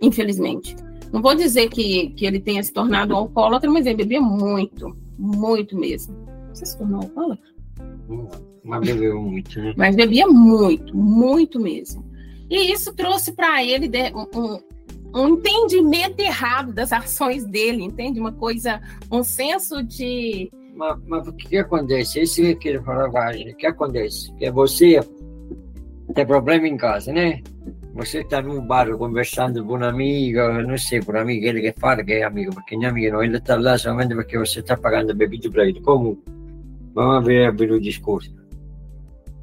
[0.00, 0.76] infelizmente.
[1.12, 4.96] Não vou dizer que, que ele tenha se tornado um alcoólatra, mas ele bebia muito,
[5.18, 6.14] muito mesmo.
[6.52, 7.54] Você se tornou alcoólatra?
[8.64, 9.74] Ma bevevo muito, né?
[9.76, 12.04] Mas bebia muito, muito mesmo.
[12.50, 13.90] E isso trouxe para ele
[14.34, 14.58] um,
[15.14, 18.20] um- entendimento errado das ações dele, entende?
[18.20, 20.50] Uma coisa, um senso de.
[20.74, 22.20] Ma, ma o que, que acontece?
[22.22, 23.54] Isso que eu quero falar, Wagner.
[23.54, 24.32] O que acontece?
[24.34, 25.00] Que você
[26.14, 27.40] tem problema em casa, né?
[27.94, 31.80] Você está num bar conversando com um amigo, não sei, com um amigo, ele que
[31.80, 33.22] fala que é amigo, porque não é amigo, não.
[33.22, 35.80] Ele está lá somente porque você está pagando bebida para ele.
[35.80, 36.20] Como?
[36.92, 38.34] Vamos ver o discurso.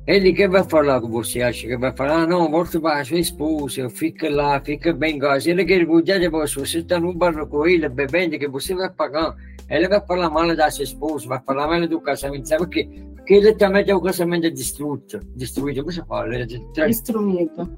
[0.07, 3.19] Ele que vai falar com você, acha que vai falar, ah, não, para a sua
[3.19, 5.49] esposa, fica lá, fica bem em casa.
[5.49, 8.89] Ele quer cuidar de você, você está num bar com ele, bebendo, que você vai
[8.89, 9.35] pagar.
[9.69, 12.89] Ele vai falar mal da sua esposa, vai falar mal do casamento, sabe por quê?
[13.15, 16.31] Porque ele também tem o casamento distruído, destruído, como você fala?
[16.73, 17.77] Tra- Destruído.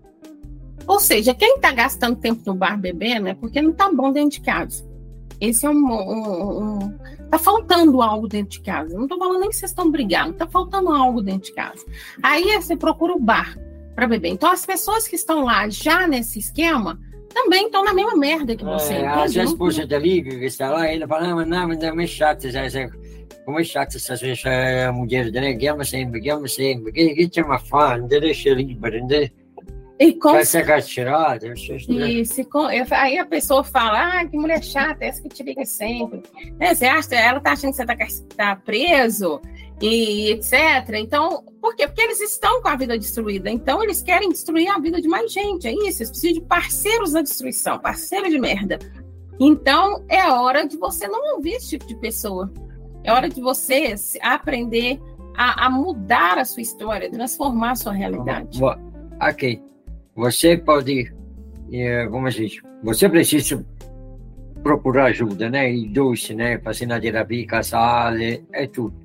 [0.88, 4.40] Ou seja, quem está gastando tempo no bar bebendo é porque não está bom dentro
[4.40, 4.84] de casa.
[5.44, 6.98] Esse é um, um, um-
[7.30, 8.96] Tá faltando algo dentro de casa.
[8.98, 11.84] Não tô falando nem que vocês estão brigando, tá faltando algo dentro de casa.
[12.22, 13.58] Aí você procura o bar
[13.96, 14.30] para beber.
[14.30, 17.00] Então as pessoas que estão lá já nesse esquema
[17.34, 18.94] também estão na mesma merda que você.
[18.94, 21.80] É, a Não- esposa te liga, que está lá, ele fala, ah, mas não, mas
[21.80, 22.92] não é chato, sabe, sabe?
[23.46, 25.58] como é chato essa, essa mulher, né?
[25.60, 29.08] Chiama sempre, chiama sempre, che, che c'è ma fa, non deixa livre, não
[30.00, 31.54] E com faz essa catirada,
[31.88, 35.44] E se con- eu- aí a pessoa fala, ah, que mulher chata, essa que te
[35.44, 36.24] liga sempre.
[36.60, 37.96] Né, Você acha, ela tá achando que você tá,
[38.36, 39.40] tá preso
[39.82, 40.54] e etc.
[40.96, 41.88] Então, por quê?
[41.88, 43.50] Porque eles estão com a vida destruída.
[43.52, 45.68] Então, eles querem destruir a vida de mais gente.
[45.68, 48.80] É isso, eles precisam de parceiros da destruição, parceiros de merda.
[49.40, 52.52] Então, é hora de você não ouvir esse tipo de pessoa.
[53.04, 55.00] É hora de você aprender
[55.36, 58.60] a, a mudar a sua história, transformar a sua realidade.
[59.22, 59.62] Ok,
[60.15, 61.13] você pode,
[61.71, 63.65] eh, como diz, você precisa
[64.62, 65.71] procurar ajuda, né?
[65.71, 66.60] E dois, né?
[66.60, 68.95] Fazer na terapia, casale, é tudo.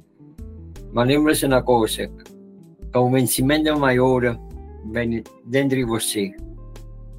[0.93, 2.11] Mas lembre-se uma coisa,
[2.83, 4.39] o convencimento maior
[4.93, 6.33] vem dentro de você.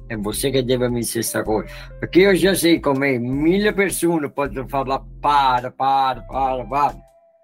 [0.08, 1.72] É você que deve vencer essa coisa.
[2.00, 6.96] Porque eu já sei como é, mil pessoas podem falar, para, para, para, para.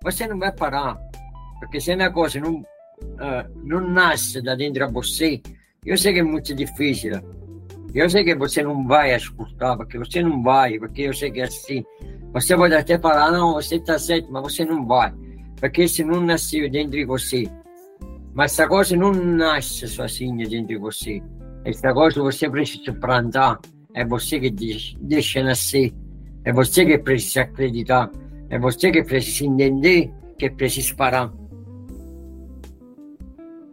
[0.02, 0.98] Você não vai parar.
[1.60, 2.64] Porque se uma coisa não
[3.18, 5.40] ah, não nasce da dentro de você,
[5.86, 7.20] eu sei que é muito difícil.
[7.94, 11.40] Eu sei que você não vai escutar, porque você não vai, porque eu sei que
[11.40, 11.84] é assim.
[12.32, 15.12] Você pode até falar, não, você está certo, mas você não vai.
[15.58, 17.48] Porque isso não nasceu dentro de você.
[18.34, 21.22] Mas essa coisa não nasce sozinha dentro de você.
[21.64, 23.58] Essa coisa você precisa plantar.
[23.94, 25.94] É você que deixa, nascer.
[26.44, 28.10] É você que precisa acreditar.
[28.50, 31.32] É você que precisa entender que precisa parar.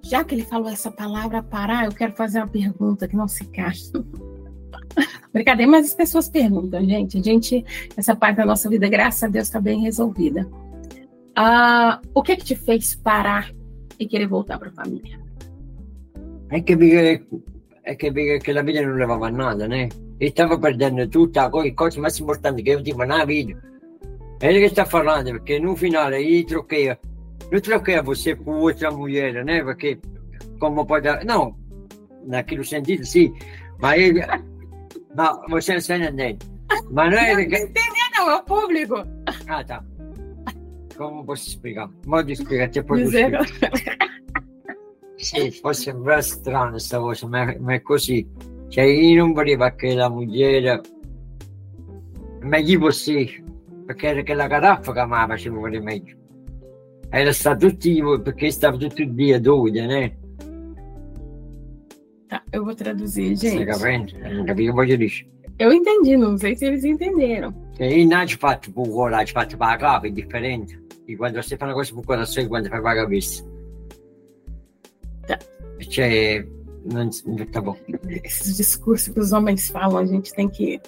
[0.04, 3.44] Já que ele falou essa palavra parar, eu quero fazer uma pergunta que não se
[3.44, 3.92] encaixa.
[5.34, 7.18] Brincadeira, mas as pessoas perguntam, gente.
[7.18, 7.66] A gente,
[7.98, 10.48] essa parte da nossa vida, graças a Deus, está bem resolvida.
[11.36, 13.52] Ah, o que que te fez parar
[13.98, 15.20] e querer voltar para a família?
[16.50, 17.26] È che, vi-
[17.82, 19.90] è che, vi- che la vita non levava nada, né?
[20.20, 23.58] E stava perdendo tutta le cose più importanti che io dico na vida.
[24.40, 26.96] É ele que está falando, porque no final aí troquei,
[27.52, 29.64] não troquei você por outra mulher, né?
[29.64, 30.00] Porque
[30.60, 31.56] como pode, não,
[32.26, 33.34] naquele sentido sim,
[33.80, 34.22] mas ele,
[35.16, 36.46] não, você não está entendendo.
[36.90, 37.72] Mas não é que,
[38.18, 38.96] Não, é o público.
[39.48, 39.84] ah tá.
[40.98, 41.90] Como posso explicar?
[42.06, 43.38] Modo te poi Dizer-
[45.16, 48.28] Sì, può sembrare strano sta cosa, ma, ma è così.
[48.70, 50.82] Cioè io non volevo che la moglie
[52.42, 53.42] meglio você,
[53.86, 56.18] perché era che la caraffa che mi faceva volere meglio.
[57.16, 60.18] Era stato tutti, perché stava tutto il dia doida, né?
[62.28, 63.66] Tá, eu vou traduzir, gente.
[63.66, 65.32] Você voglio dire.
[65.60, 67.54] Eu entendi, não sei se eles entenderam.
[67.78, 70.82] Cioè io non ci faccio poco, la ci faccio per la capa, è differente.
[71.06, 73.44] Di quando si fa una cosa per coração e quando la cabeça.
[75.28, 75.38] Tá.
[75.88, 76.44] Cioè,
[77.52, 77.76] tá bom.
[78.24, 80.80] Esses discursos que os homens falam, a gente tem que.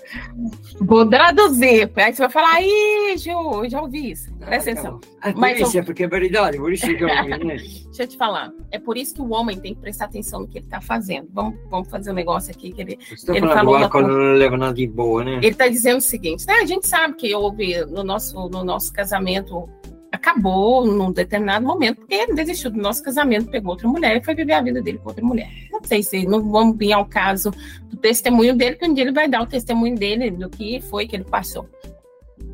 [0.80, 1.92] Vou traduzir.
[1.96, 3.32] Aí você vai falar, ih, Ju,
[3.64, 4.34] eu já ouvi isso.
[4.36, 5.00] Presta atenção.
[5.22, 7.58] Ah, por Mas isso, eu- é porque é verdade, por isso que eu ouvi, né?
[7.86, 8.52] Deixa eu te falar.
[8.72, 11.28] É por isso que o homem tem que prestar atenção no que ele está fazendo.
[11.34, 15.24] Vamos, vamos fazer um negócio aqui que ele Ele quando non leva nada di boa,
[15.24, 15.38] né?
[15.38, 16.56] Ele está dizendo o seguinte, né?
[16.56, 19.70] A gente sabe que houve no nosso, no nosso casamento,
[20.26, 24.34] acabou num determinado momento, porque ele desistiu do nosso casamento, pegou outra mulher e foi
[24.34, 25.48] viver a vida dele com outra mulher.
[25.72, 27.52] Não sei se não vamos vir ao caso
[27.90, 31.06] do testemunho dele, que um dia ele vai dar o testemunho dele do que foi
[31.08, 31.70] que ele passou.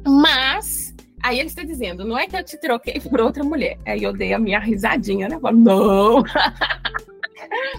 [0.06, 3.78] Mas, aí ele está dizendo, não é que eu te troquei por outra mulher.
[3.86, 5.40] Aí eu dei a minha risadinha, né?
[5.40, 6.24] Falei, não!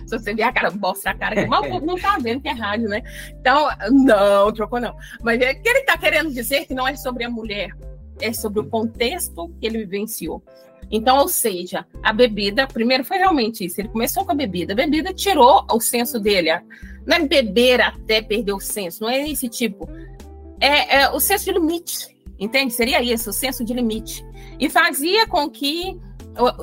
[0.07, 2.41] Se você ver a cara, mostra a cara, que mas o povo não tá vendo
[2.41, 3.03] que é rádio, né?
[3.41, 4.95] Então, não, trocou não.
[5.23, 7.71] Mas é que ele está querendo dizer que não é sobre a mulher,
[8.23, 10.43] é sobre o contexto que ele vivenciou.
[10.91, 13.81] Então, ou seja, a bebida, primeiro foi realmente isso.
[13.81, 16.51] Ele começou com a bebida, a bebida tirou o senso dele.
[17.07, 19.89] Não é beber até perder o senso, não é esse tipo.
[20.61, 22.73] É, é o senso de limite, entende?
[22.73, 24.25] Seria isso, o senso de limite.
[24.61, 25.99] E fazia com que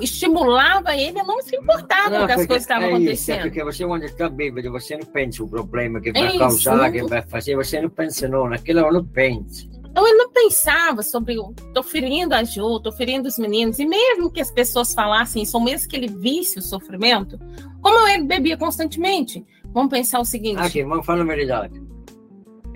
[0.00, 2.96] estimulava ele a não se importar com que as coisas estavam è isso,
[3.30, 3.42] acontecendo.
[3.42, 6.90] perché você quando está bêbado, você não pensa o problema que É vai isso, causar,
[6.90, 9.68] que não- vai fazer, você não pensa não, naquilo não pensa.
[9.90, 13.84] Então ele não pensava sobre o tô ferindo a Ju, tô ferindo os meninos, e
[13.84, 17.38] mesmo que as pessoas falassem isso, ou mesmo que ele visse o sofrimento,
[17.82, 21.68] como ele bebia constantemente, vamos pensar o seguinte: Aqui, ma fallo la verità.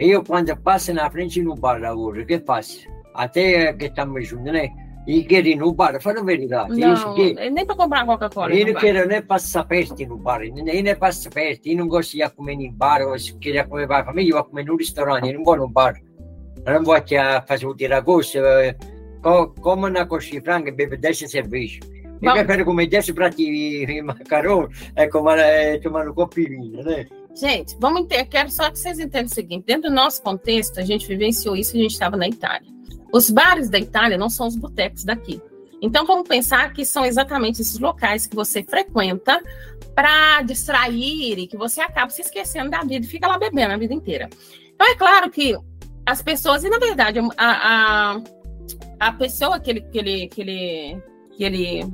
[0.00, 2.90] Io quando passo na frente no bar lavoro, che faccio?
[3.14, 4.72] A te che stiamo giunto, né?
[5.07, 6.66] I chiedi no bar, fallo la verità.
[6.70, 8.53] Io não, che nem para comprar Coca-Cola.
[8.53, 8.83] io não non vai.
[8.83, 12.55] chiedo né passa aperti no bar, io ne passa aperti, io non gosto di come
[12.55, 15.42] in bar, o se chiedi come vai, fammi io come in un ristorante, io non
[15.44, 16.00] vado in un bar.
[16.64, 18.77] Non voglio fare un tiragosto, eh,
[19.20, 21.81] co- come una cosci franca e beve 10 cerveja.
[21.85, 26.83] Io Ma- prefiro come 10 prati di macaroni e come, tomare un copo di vino,
[26.83, 27.07] né?
[27.35, 28.27] Gente, vamos entender.
[28.29, 31.77] Quero só que vocês entendam o seguinte: dentro do nosso contexto, a gente vivenciou isso,
[31.77, 32.68] a gente estava na Itália.
[33.12, 35.42] Os bares da Itália não são os botecos daqui.
[35.83, 39.42] Então, vamos pensar que são exatamente esses locais que você frequenta
[39.94, 43.77] para distrair e que você acaba se esquecendo da vida e fica lá bebendo a
[43.77, 44.31] vida inteira.
[44.74, 45.57] Então, é claro que
[46.07, 48.21] as pessoas, e na verdade, a, a,
[49.01, 51.03] a pessoa que ele, que, ele, que, ele,
[51.37, 51.93] que ele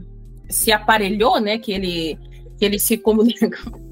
[0.48, 1.58] se aparelhou, né?
[1.58, 2.18] Que ele,
[2.58, 3.50] que ele se comunica.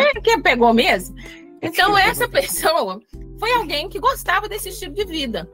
[0.00, 1.16] É, que pegou mesmo.
[1.60, 3.00] Então, essa pessoa
[3.36, 5.50] foi alguém que gostava desse estilo de vida.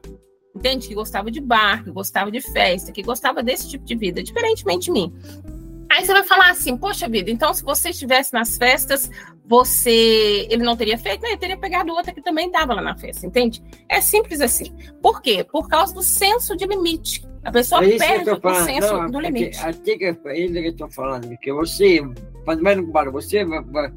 [0.55, 0.87] Entende?
[0.87, 4.85] Que gostava de bar, que gostava de festa, que gostava desse tipo de vida, diferentemente
[4.85, 5.11] de mim.
[5.95, 9.09] Aí você vai falar assim, poxa vida, então se você estivesse nas festas,
[9.45, 10.45] você.
[10.49, 13.25] Ele não teria feito, não, ele teria pegado outra que também estava lá na festa,
[13.25, 13.63] entende?
[13.87, 14.75] É simples assim.
[15.01, 15.45] Por quê?
[15.49, 17.25] Por causa do senso de limite.
[17.45, 19.57] A pessoa É que perde o senso Não, do porque limite.
[19.59, 22.01] Até que é que eu tô falando, porque você,
[22.43, 23.93] quando vai no bar, você vai, vai,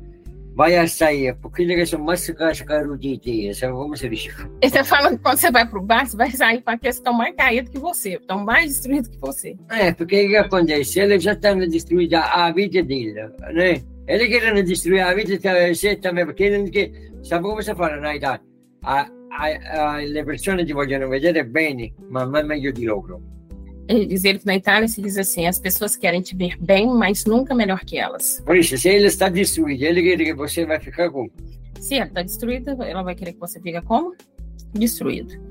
[0.58, 2.28] vai sair, porque ele são mais
[2.66, 4.26] caruditas, como se diz?
[4.60, 7.00] Ele tá falando que quando você vai pro bar, você vai sair com aqueles que
[7.00, 9.56] estão mais caídos que você, estão mais destruídos que você.
[9.70, 10.98] É, porque o que acontece?
[10.98, 13.14] Ele já está destruindo a vida dele,
[13.52, 13.80] né?
[14.08, 16.90] Ele querendo destruir a vida de você também, porque ele quer.
[17.22, 18.42] Sabe como você fala na idade?
[18.82, 23.37] A, a, a, le persone ti vogliono vedere bene, ma non meglio di loro.
[23.88, 27.24] Diz ele que na Itália se diz assim: as pessoas querem te ver bem, mas
[27.24, 28.42] nunca melhor que elas.
[28.44, 31.30] Por isso, se ele está destruído, ele quer que você vai ficar com.
[31.80, 34.14] Se ela está destruída, ela vai querer que você fique como?
[34.74, 35.48] Destruído.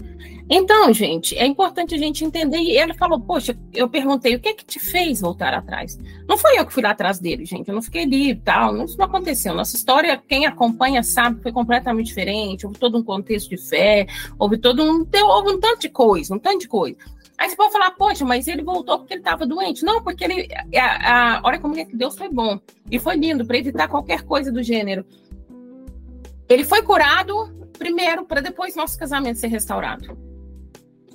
[0.49, 2.57] Então, gente, é importante a gente entender.
[2.57, 5.97] E ele falou: Poxa, eu perguntei, o que é que te fez voltar atrás?
[6.27, 7.67] Não foi eu que fui lá atrás dele, gente.
[7.67, 8.83] Eu não fiquei ali e tal.
[8.83, 9.53] Isso não aconteceu.
[9.53, 12.65] Nossa história, quem acompanha sabe, foi completamente diferente.
[12.65, 14.07] Houve todo um contexto de fé,
[14.39, 15.05] houve todo um.
[15.25, 16.97] Houve um tanto de coisa, um tanto de coisa.
[17.37, 19.85] Aí você pode falar, poxa, mas ele voltou porque ele estava doente.
[19.85, 20.47] Não, porque ele.
[20.75, 22.59] A, a, olha como é que Deus foi bom.
[22.89, 25.05] E foi lindo para evitar qualquer coisa do gênero.
[26.49, 30.17] Ele foi curado primeiro para depois nosso casamento ser restaurado.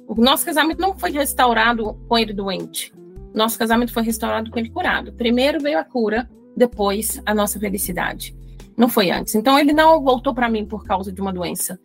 [0.07, 2.93] O nosso casamento não foi restaurado com ele doente.
[3.35, 5.13] Nosso casamento foi restaurado com ele curado.
[5.15, 8.37] Primeiro veio a cura, depois a nossa felicidade.
[8.77, 9.35] Não foi antes.
[9.35, 11.81] Então ele não voltou para mim por causa de uma doença.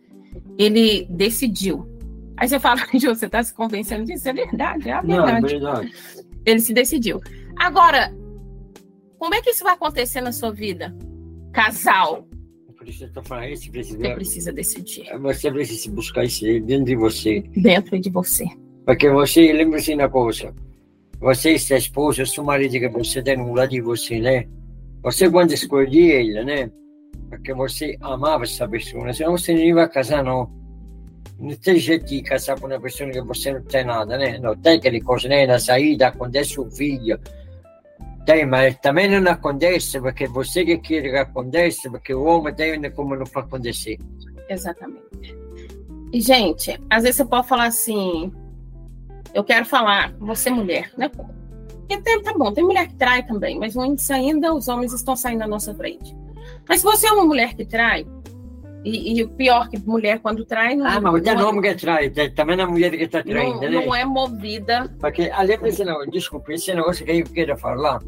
[0.58, 1.97] Ele decidiu.
[2.38, 4.28] Aí você fala, você está se convencendo disso?
[4.28, 5.40] É verdade, é a verdade.
[5.40, 5.92] Não, é verdade.
[6.46, 7.20] Ele se decidiu.
[7.58, 8.14] Agora,
[9.18, 10.94] como é que isso vai acontecer na sua vida?
[11.52, 12.26] Casal.
[13.24, 17.42] falando, você precisa, Você precisa decidir você precisa buscar isso dentro de você.
[17.56, 18.44] dentro de você.
[18.86, 20.54] Perché você, lembre-se una cosa,
[21.20, 24.46] você se sposa, suo marito che possiede nulla di você, né?
[25.02, 26.70] Você quando escolhe ele, né?
[27.28, 30.48] Perché você amava essa pessoa, senão você não ia casar, não.
[31.36, 34.38] De casar com uma pessoa que você não tem nada, né?
[34.38, 35.46] Não tem aquele coisa, né?
[35.46, 37.18] Na saída, acontece o filho.
[38.26, 42.90] Tem, mas também não acontece porque você que quer que aconteça, porque o homem tem
[42.90, 43.98] como não faz acontecer.
[44.48, 45.36] Exatamente.
[46.12, 48.32] E, gente, às vezes você pode falar assim,
[49.34, 51.08] eu quero falar, você mulher, né?
[51.08, 53.76] Porque tem, tá bom, tem mulher que trai também, mas
[54.10, 56.14] ainda, os homens estão saindo na nossa frente.
[56.68, 58.06] Mas se você é uma mulher que trai,
[58.84, 60.74] e, e o pior que mulher quando trai...
[60.76, 63.60] Não, Ah, mas tem não, nome que trai, também a mulher que está não, traindo,
[63.60, 63.70] né?
[63.70, 68.00] não é movida Perché all'inizio, no, desculpa, esse negócio que eu quero falar,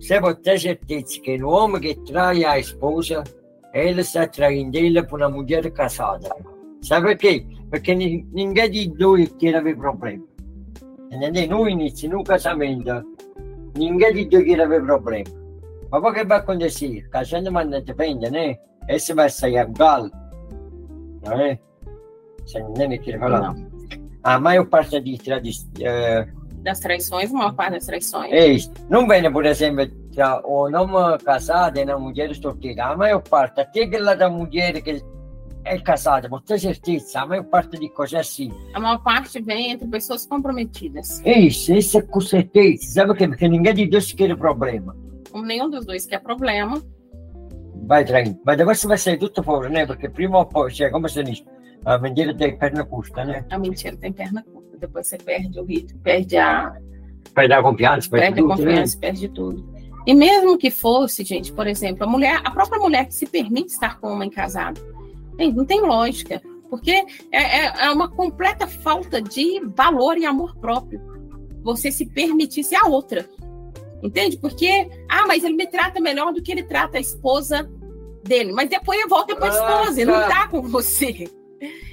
[0.00, 3.24] se você certeza que o homem que trai a esposa,
[3.72, 6.34] ele está traindo ela por uma mulher casada.
[6.82, 7.44] Sabe por quê?
[7.94, 10.24] Ni- ninguém de dois quer avere problema.
[11.10, 11.48] Entendeu?
[11.48, 13.02] No inizio, no casamento,
[13.76, 15.24] ninguém de dois quer avere problema.
[15.90, 17.08] Ma poi che va a acontecer?
[17.08, 18.58] Casando ma non dipende, né?
[18.88, 20.10] Esse vai sair uguale.
[21.24, 21.58] Não é?
[22.44, 23.52] Você não me quer falar?
[23.52, 23.68] Não.
[24.22, 25.68] A maior parte de tradição.
[26.62, 28.32] das traições, a maior parte das traições.
[28.32, 28.72] É isso.
[28.88, 32.86] Não vem, por exemplo, tra o homem casado e a mulher solteira.
[32.86, 35.02] A maior parte, até aquela da mulher que
[35.64, 38.50] é casada, mas tem certeza, a maior parte de coisas é assim.
[38.72, 41.20] A maior parte vem entre pessoas comprometidas.
[41.24, 42.82] É isso, isso é com certeza.
[42.86, 43.28] Sabe por quê?
[43.28, 44.96] Porque ninguém de Deus quer problema.
[45.30, 46.82] Como nenhum dos dois quer problema,
[47.88, 48.38] Vai traindo.
[48.44, 49.86] Mas depois você vai sair tudo fora, né?
[49.86, 51.42] Porque prima ou chega, como você diz,
[51.86, 53.46] a mentira tem perna curta, né?
[53.50, 54.76] a mentira tem perna curta.
[54.78, 56.76] Depois você perde o ritmo, perde a,
[57.34, 58.56] Perde a confiança, perde, perde a tudo, né?
[58.56, 59.78] confiança, perde tudo.
[60.06, 63.72] E mesmo que fosse, gente, por exemplo, a mulher, a própria mulher que se permite
[63.72, 64.80] estar com um homem casado,
[65.54, 66.90] não tem lógica, porque
[67.32, 71.00] é, é- é uma completa falta de valor e amor próprio.
[71.62, 73.26] Você se permitir ser a outra.
[74.02, 74.36] Entende?
[74.36, 77.68] Porque, ah, mas ele me trata melhor do que ele trata a esposa
[78.24, 78.52] dele.
[78.52, 80.28] Mas depois ele volta para a esposa, ele não tá.
[80.28, 81.28] tá com você.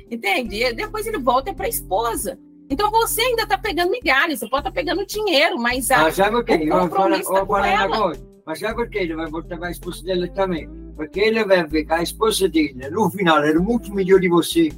[0.09, 0.73] Entende?
[0.73, 2.39] Depois ele volta para a esposa.
[2.69, 6.37] Então você ainda está pegando migalhas, você pode estar pegando dinheiro, mas a, Ah, sabe
[6.37, 6.53] o quê?
[6.53, 7.95] o compromisso tá com ela.
[7.95, 8.19] agora.
[8.45, 8.99] Mas sabe por quê?
[8.99, 10.69] Ele vai voltar para a esposa dele também.
[10.95, 14.69] Porque ele vai ver que a esposa dele, no final, era muito melhor de você.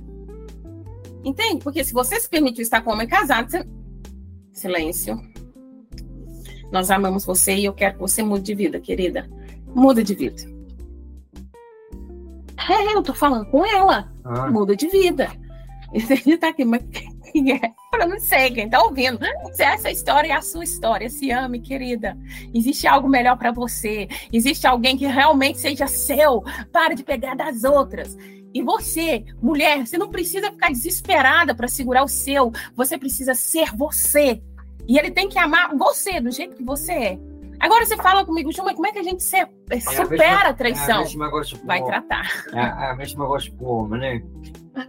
[1.24, 1.64] Entende?
[1.64, 3.66] Porque se você se permitiu estar com um homem casado, você...
[4.54, 5.20] silêncio.
[6.72, 9.30] Nós amamos você e eu quero que você mude de vida, querida.
[9.76, 10.42] Muda de vida.
[12.70, 14.12] É, eu tô falando com ela.
[14.24, 15.30] Ah, Muda de vida.
[15.94, 16.84] Ele tá aqui, mas
[17.32, 17.74] quem é?
[17.94, 19.20] Eu não sei, quem tá ouvindo.
[19.54, 22.18] Se essa história é a sua história, se ame, querida.
[22.54, 24.08] Existe algo melhor para você.
[24.32, 26.44] Existe alguém que realmente seja seu.
[26.72, 28.18] Para de pegar das outras.
[28.54, 32.52] E você, mulher, você não precisa ficar desesperada para segurar o seu.
[32.76, 34.42] Você precisa ser você.
[34.88, 37.20] E ele tem que amar você do jeito que você é.
[37.60, 39.48] Agora você fala comigo, mas como é que a gente se-
[39.96, 41.00] supera a É a traição?
[41.00, 41.92] mesma coisa pro Vai homem.
[41.92, 42.44] tratar.
[42.54, 44.22] É a mesma coisa pro homem, né?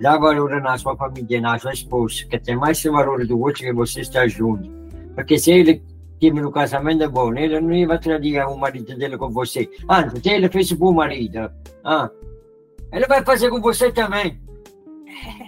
[0.01, 3.73] Dá valor na sua família, na sua esposa, que tem mais valor do outro que
[3.73, 4.71] você está junto.
[5.14, 5.83] Porque se ele
[6.21, 9.69] tive no casamento bom, ele não ia trazer o marido dele com você.
[9.89, 11.51] Antes, se ele fez bom marido,
[11.85, 12.11] ah,
[12.93, 14.39] ele vai fazer com você também.
[15.07, 15.47] É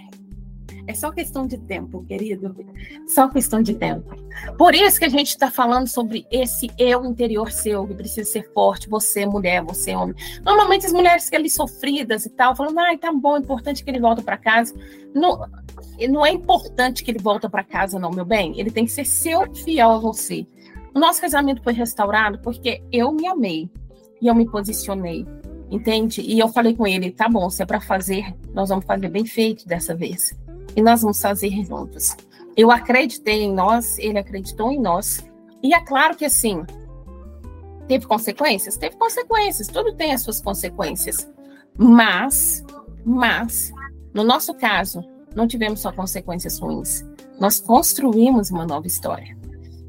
[0.93, 2.55] só questão de tempo, querido.
[3.07, 4.15] Só questão de tempo.
[4.57, 8.51] Por isso que a gente está falando sobre esse eu interior seu, que precisa ser
[8.53, 10.15] forte, você, mulher, você, homem.
[10.43, 13.89] Normalmente as mulheres que ali sofridas e tal, falando, ai, tá bom, é importante que
[13.89, 14.73] ele volte para casa.
[15.13, 15.45] Não,
[16.09, 18.59] não é importante que ele volte para casa, não, meu bem.
[18.59, 20.47] Ele tem que ser seu fiel a você.
[20.93, 23.69] O nosso casamento foi restaurado porque eu me amei
[24.21, 25.25] e eu me posicionei.
[25.69, 26.21] Entende?
[26.21, 29.25] E eu falei com ele, tá bom, se é para fazer, nós vamos fazer bem
[29.25, 30.37] feito dessa vez
[30.75, 32.15] e nós vamos fazer juntos.
[32.55, 35.25] Eu acreditei em nós, ele acreditou em nós.
[35.63, 36.63] E é claro que assim,
[37.87, 38.77] teve consequências?
[38.77, 41.29] Teve consequências, tudo tem as suas consequências.
[41.77, 42.63] Mas,
[43.05, 43.71] mas,
[44.13, 45.03] no nosso caso,
[45.35, 47.05] não tivemos só consequências ruins.
[47.39, 49.37] Nós construímos uma nova história.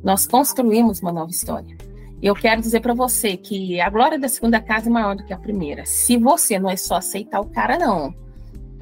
[0.03, 1.77] Nós construímos uma nova história.
[2.23, 5.33] Eu quero dizer para você que a glória da segunda casa é maior do que
[5.33, 5.85] a primeira.
[5.85, 8.15] Se você não é só aceitar o cara, não.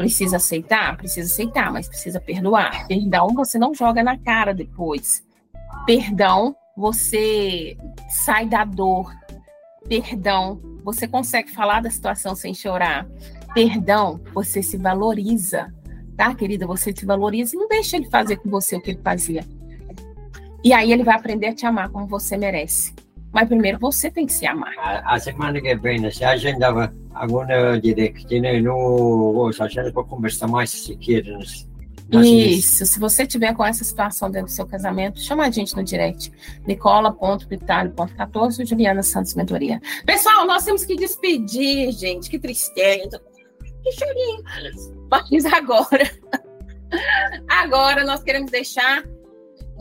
[0.01, 0.97] Precisa aceitar?
[0.97, 2.87] Precisa aceitar, mas precisa perdoar.
[2.89, 5.23] Perdão você não joga na cara depois.
[5.85, 7.77] Perdão, você
[8.09, 9.15] sai da dor.
[9.87, 13.07] Perdão, você consegue falar da situação sem chorar.
[13.53, 15.71] Perdão, você se valoriza.
[16.17, 16.67] Tá, querida?
[16.67, 19.45] Você se valoriza e não deixa ele fazer com você o que ele fazia.
[20.65, 22.95] E aí ele vai aprender a te amar como você merece.
[23.33, 24.75] Mas primeiro você tem que se amar.
[24.79, 28.61] A, a semana que vem, se a gente dava, alguma direct, né?
[28.61, 31.39] No, a gente pode conversar mais se quiser.
[32.13, 35.85] Isso, se você tiver com essa situação dentro do seu casamento, chama a gente no
[35.85, 36.33] direct.
[36.67, 39.81] Nicola.pitalho.14, Juliana Santos Mentoria.
[40.05, 42.29] Pessoal, nós temos que despedir, gente.
[42.29, 43.23] Que tristeza.
[43.83, 44.43] Que chorinho.
[45.31, 46.11] Mas agora,
[47.49, 49.05] agora nós queremos deixar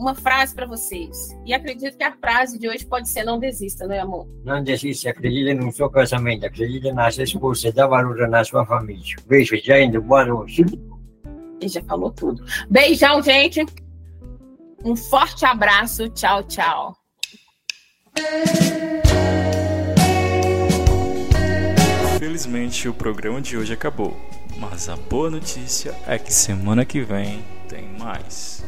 [0.00, 1.36] uma frase para vocês.
[1.44, 4.26] E acredito que a frase de hoje pode ser: não desista, não é, amor?
[4.42, 9.16] Não desista, acredite no seu casamento, acredite na sua esposa, dá valor na sua família.
[9.26, 10.64] Beijo, gente, boa noite.
[11.60, 12.42] Ele já falou tudo.
[12.70, 13.64] Beijão, gente.
[14.82, 16.08] Um forte abraço.
[16.08, 16.96] Tchau, tchau.
[22.40, 24.18] Infelizmente, o programa de hoje acabou.
[24.56, 28.64] Mas a boa notícia é que semana que vem tem mais.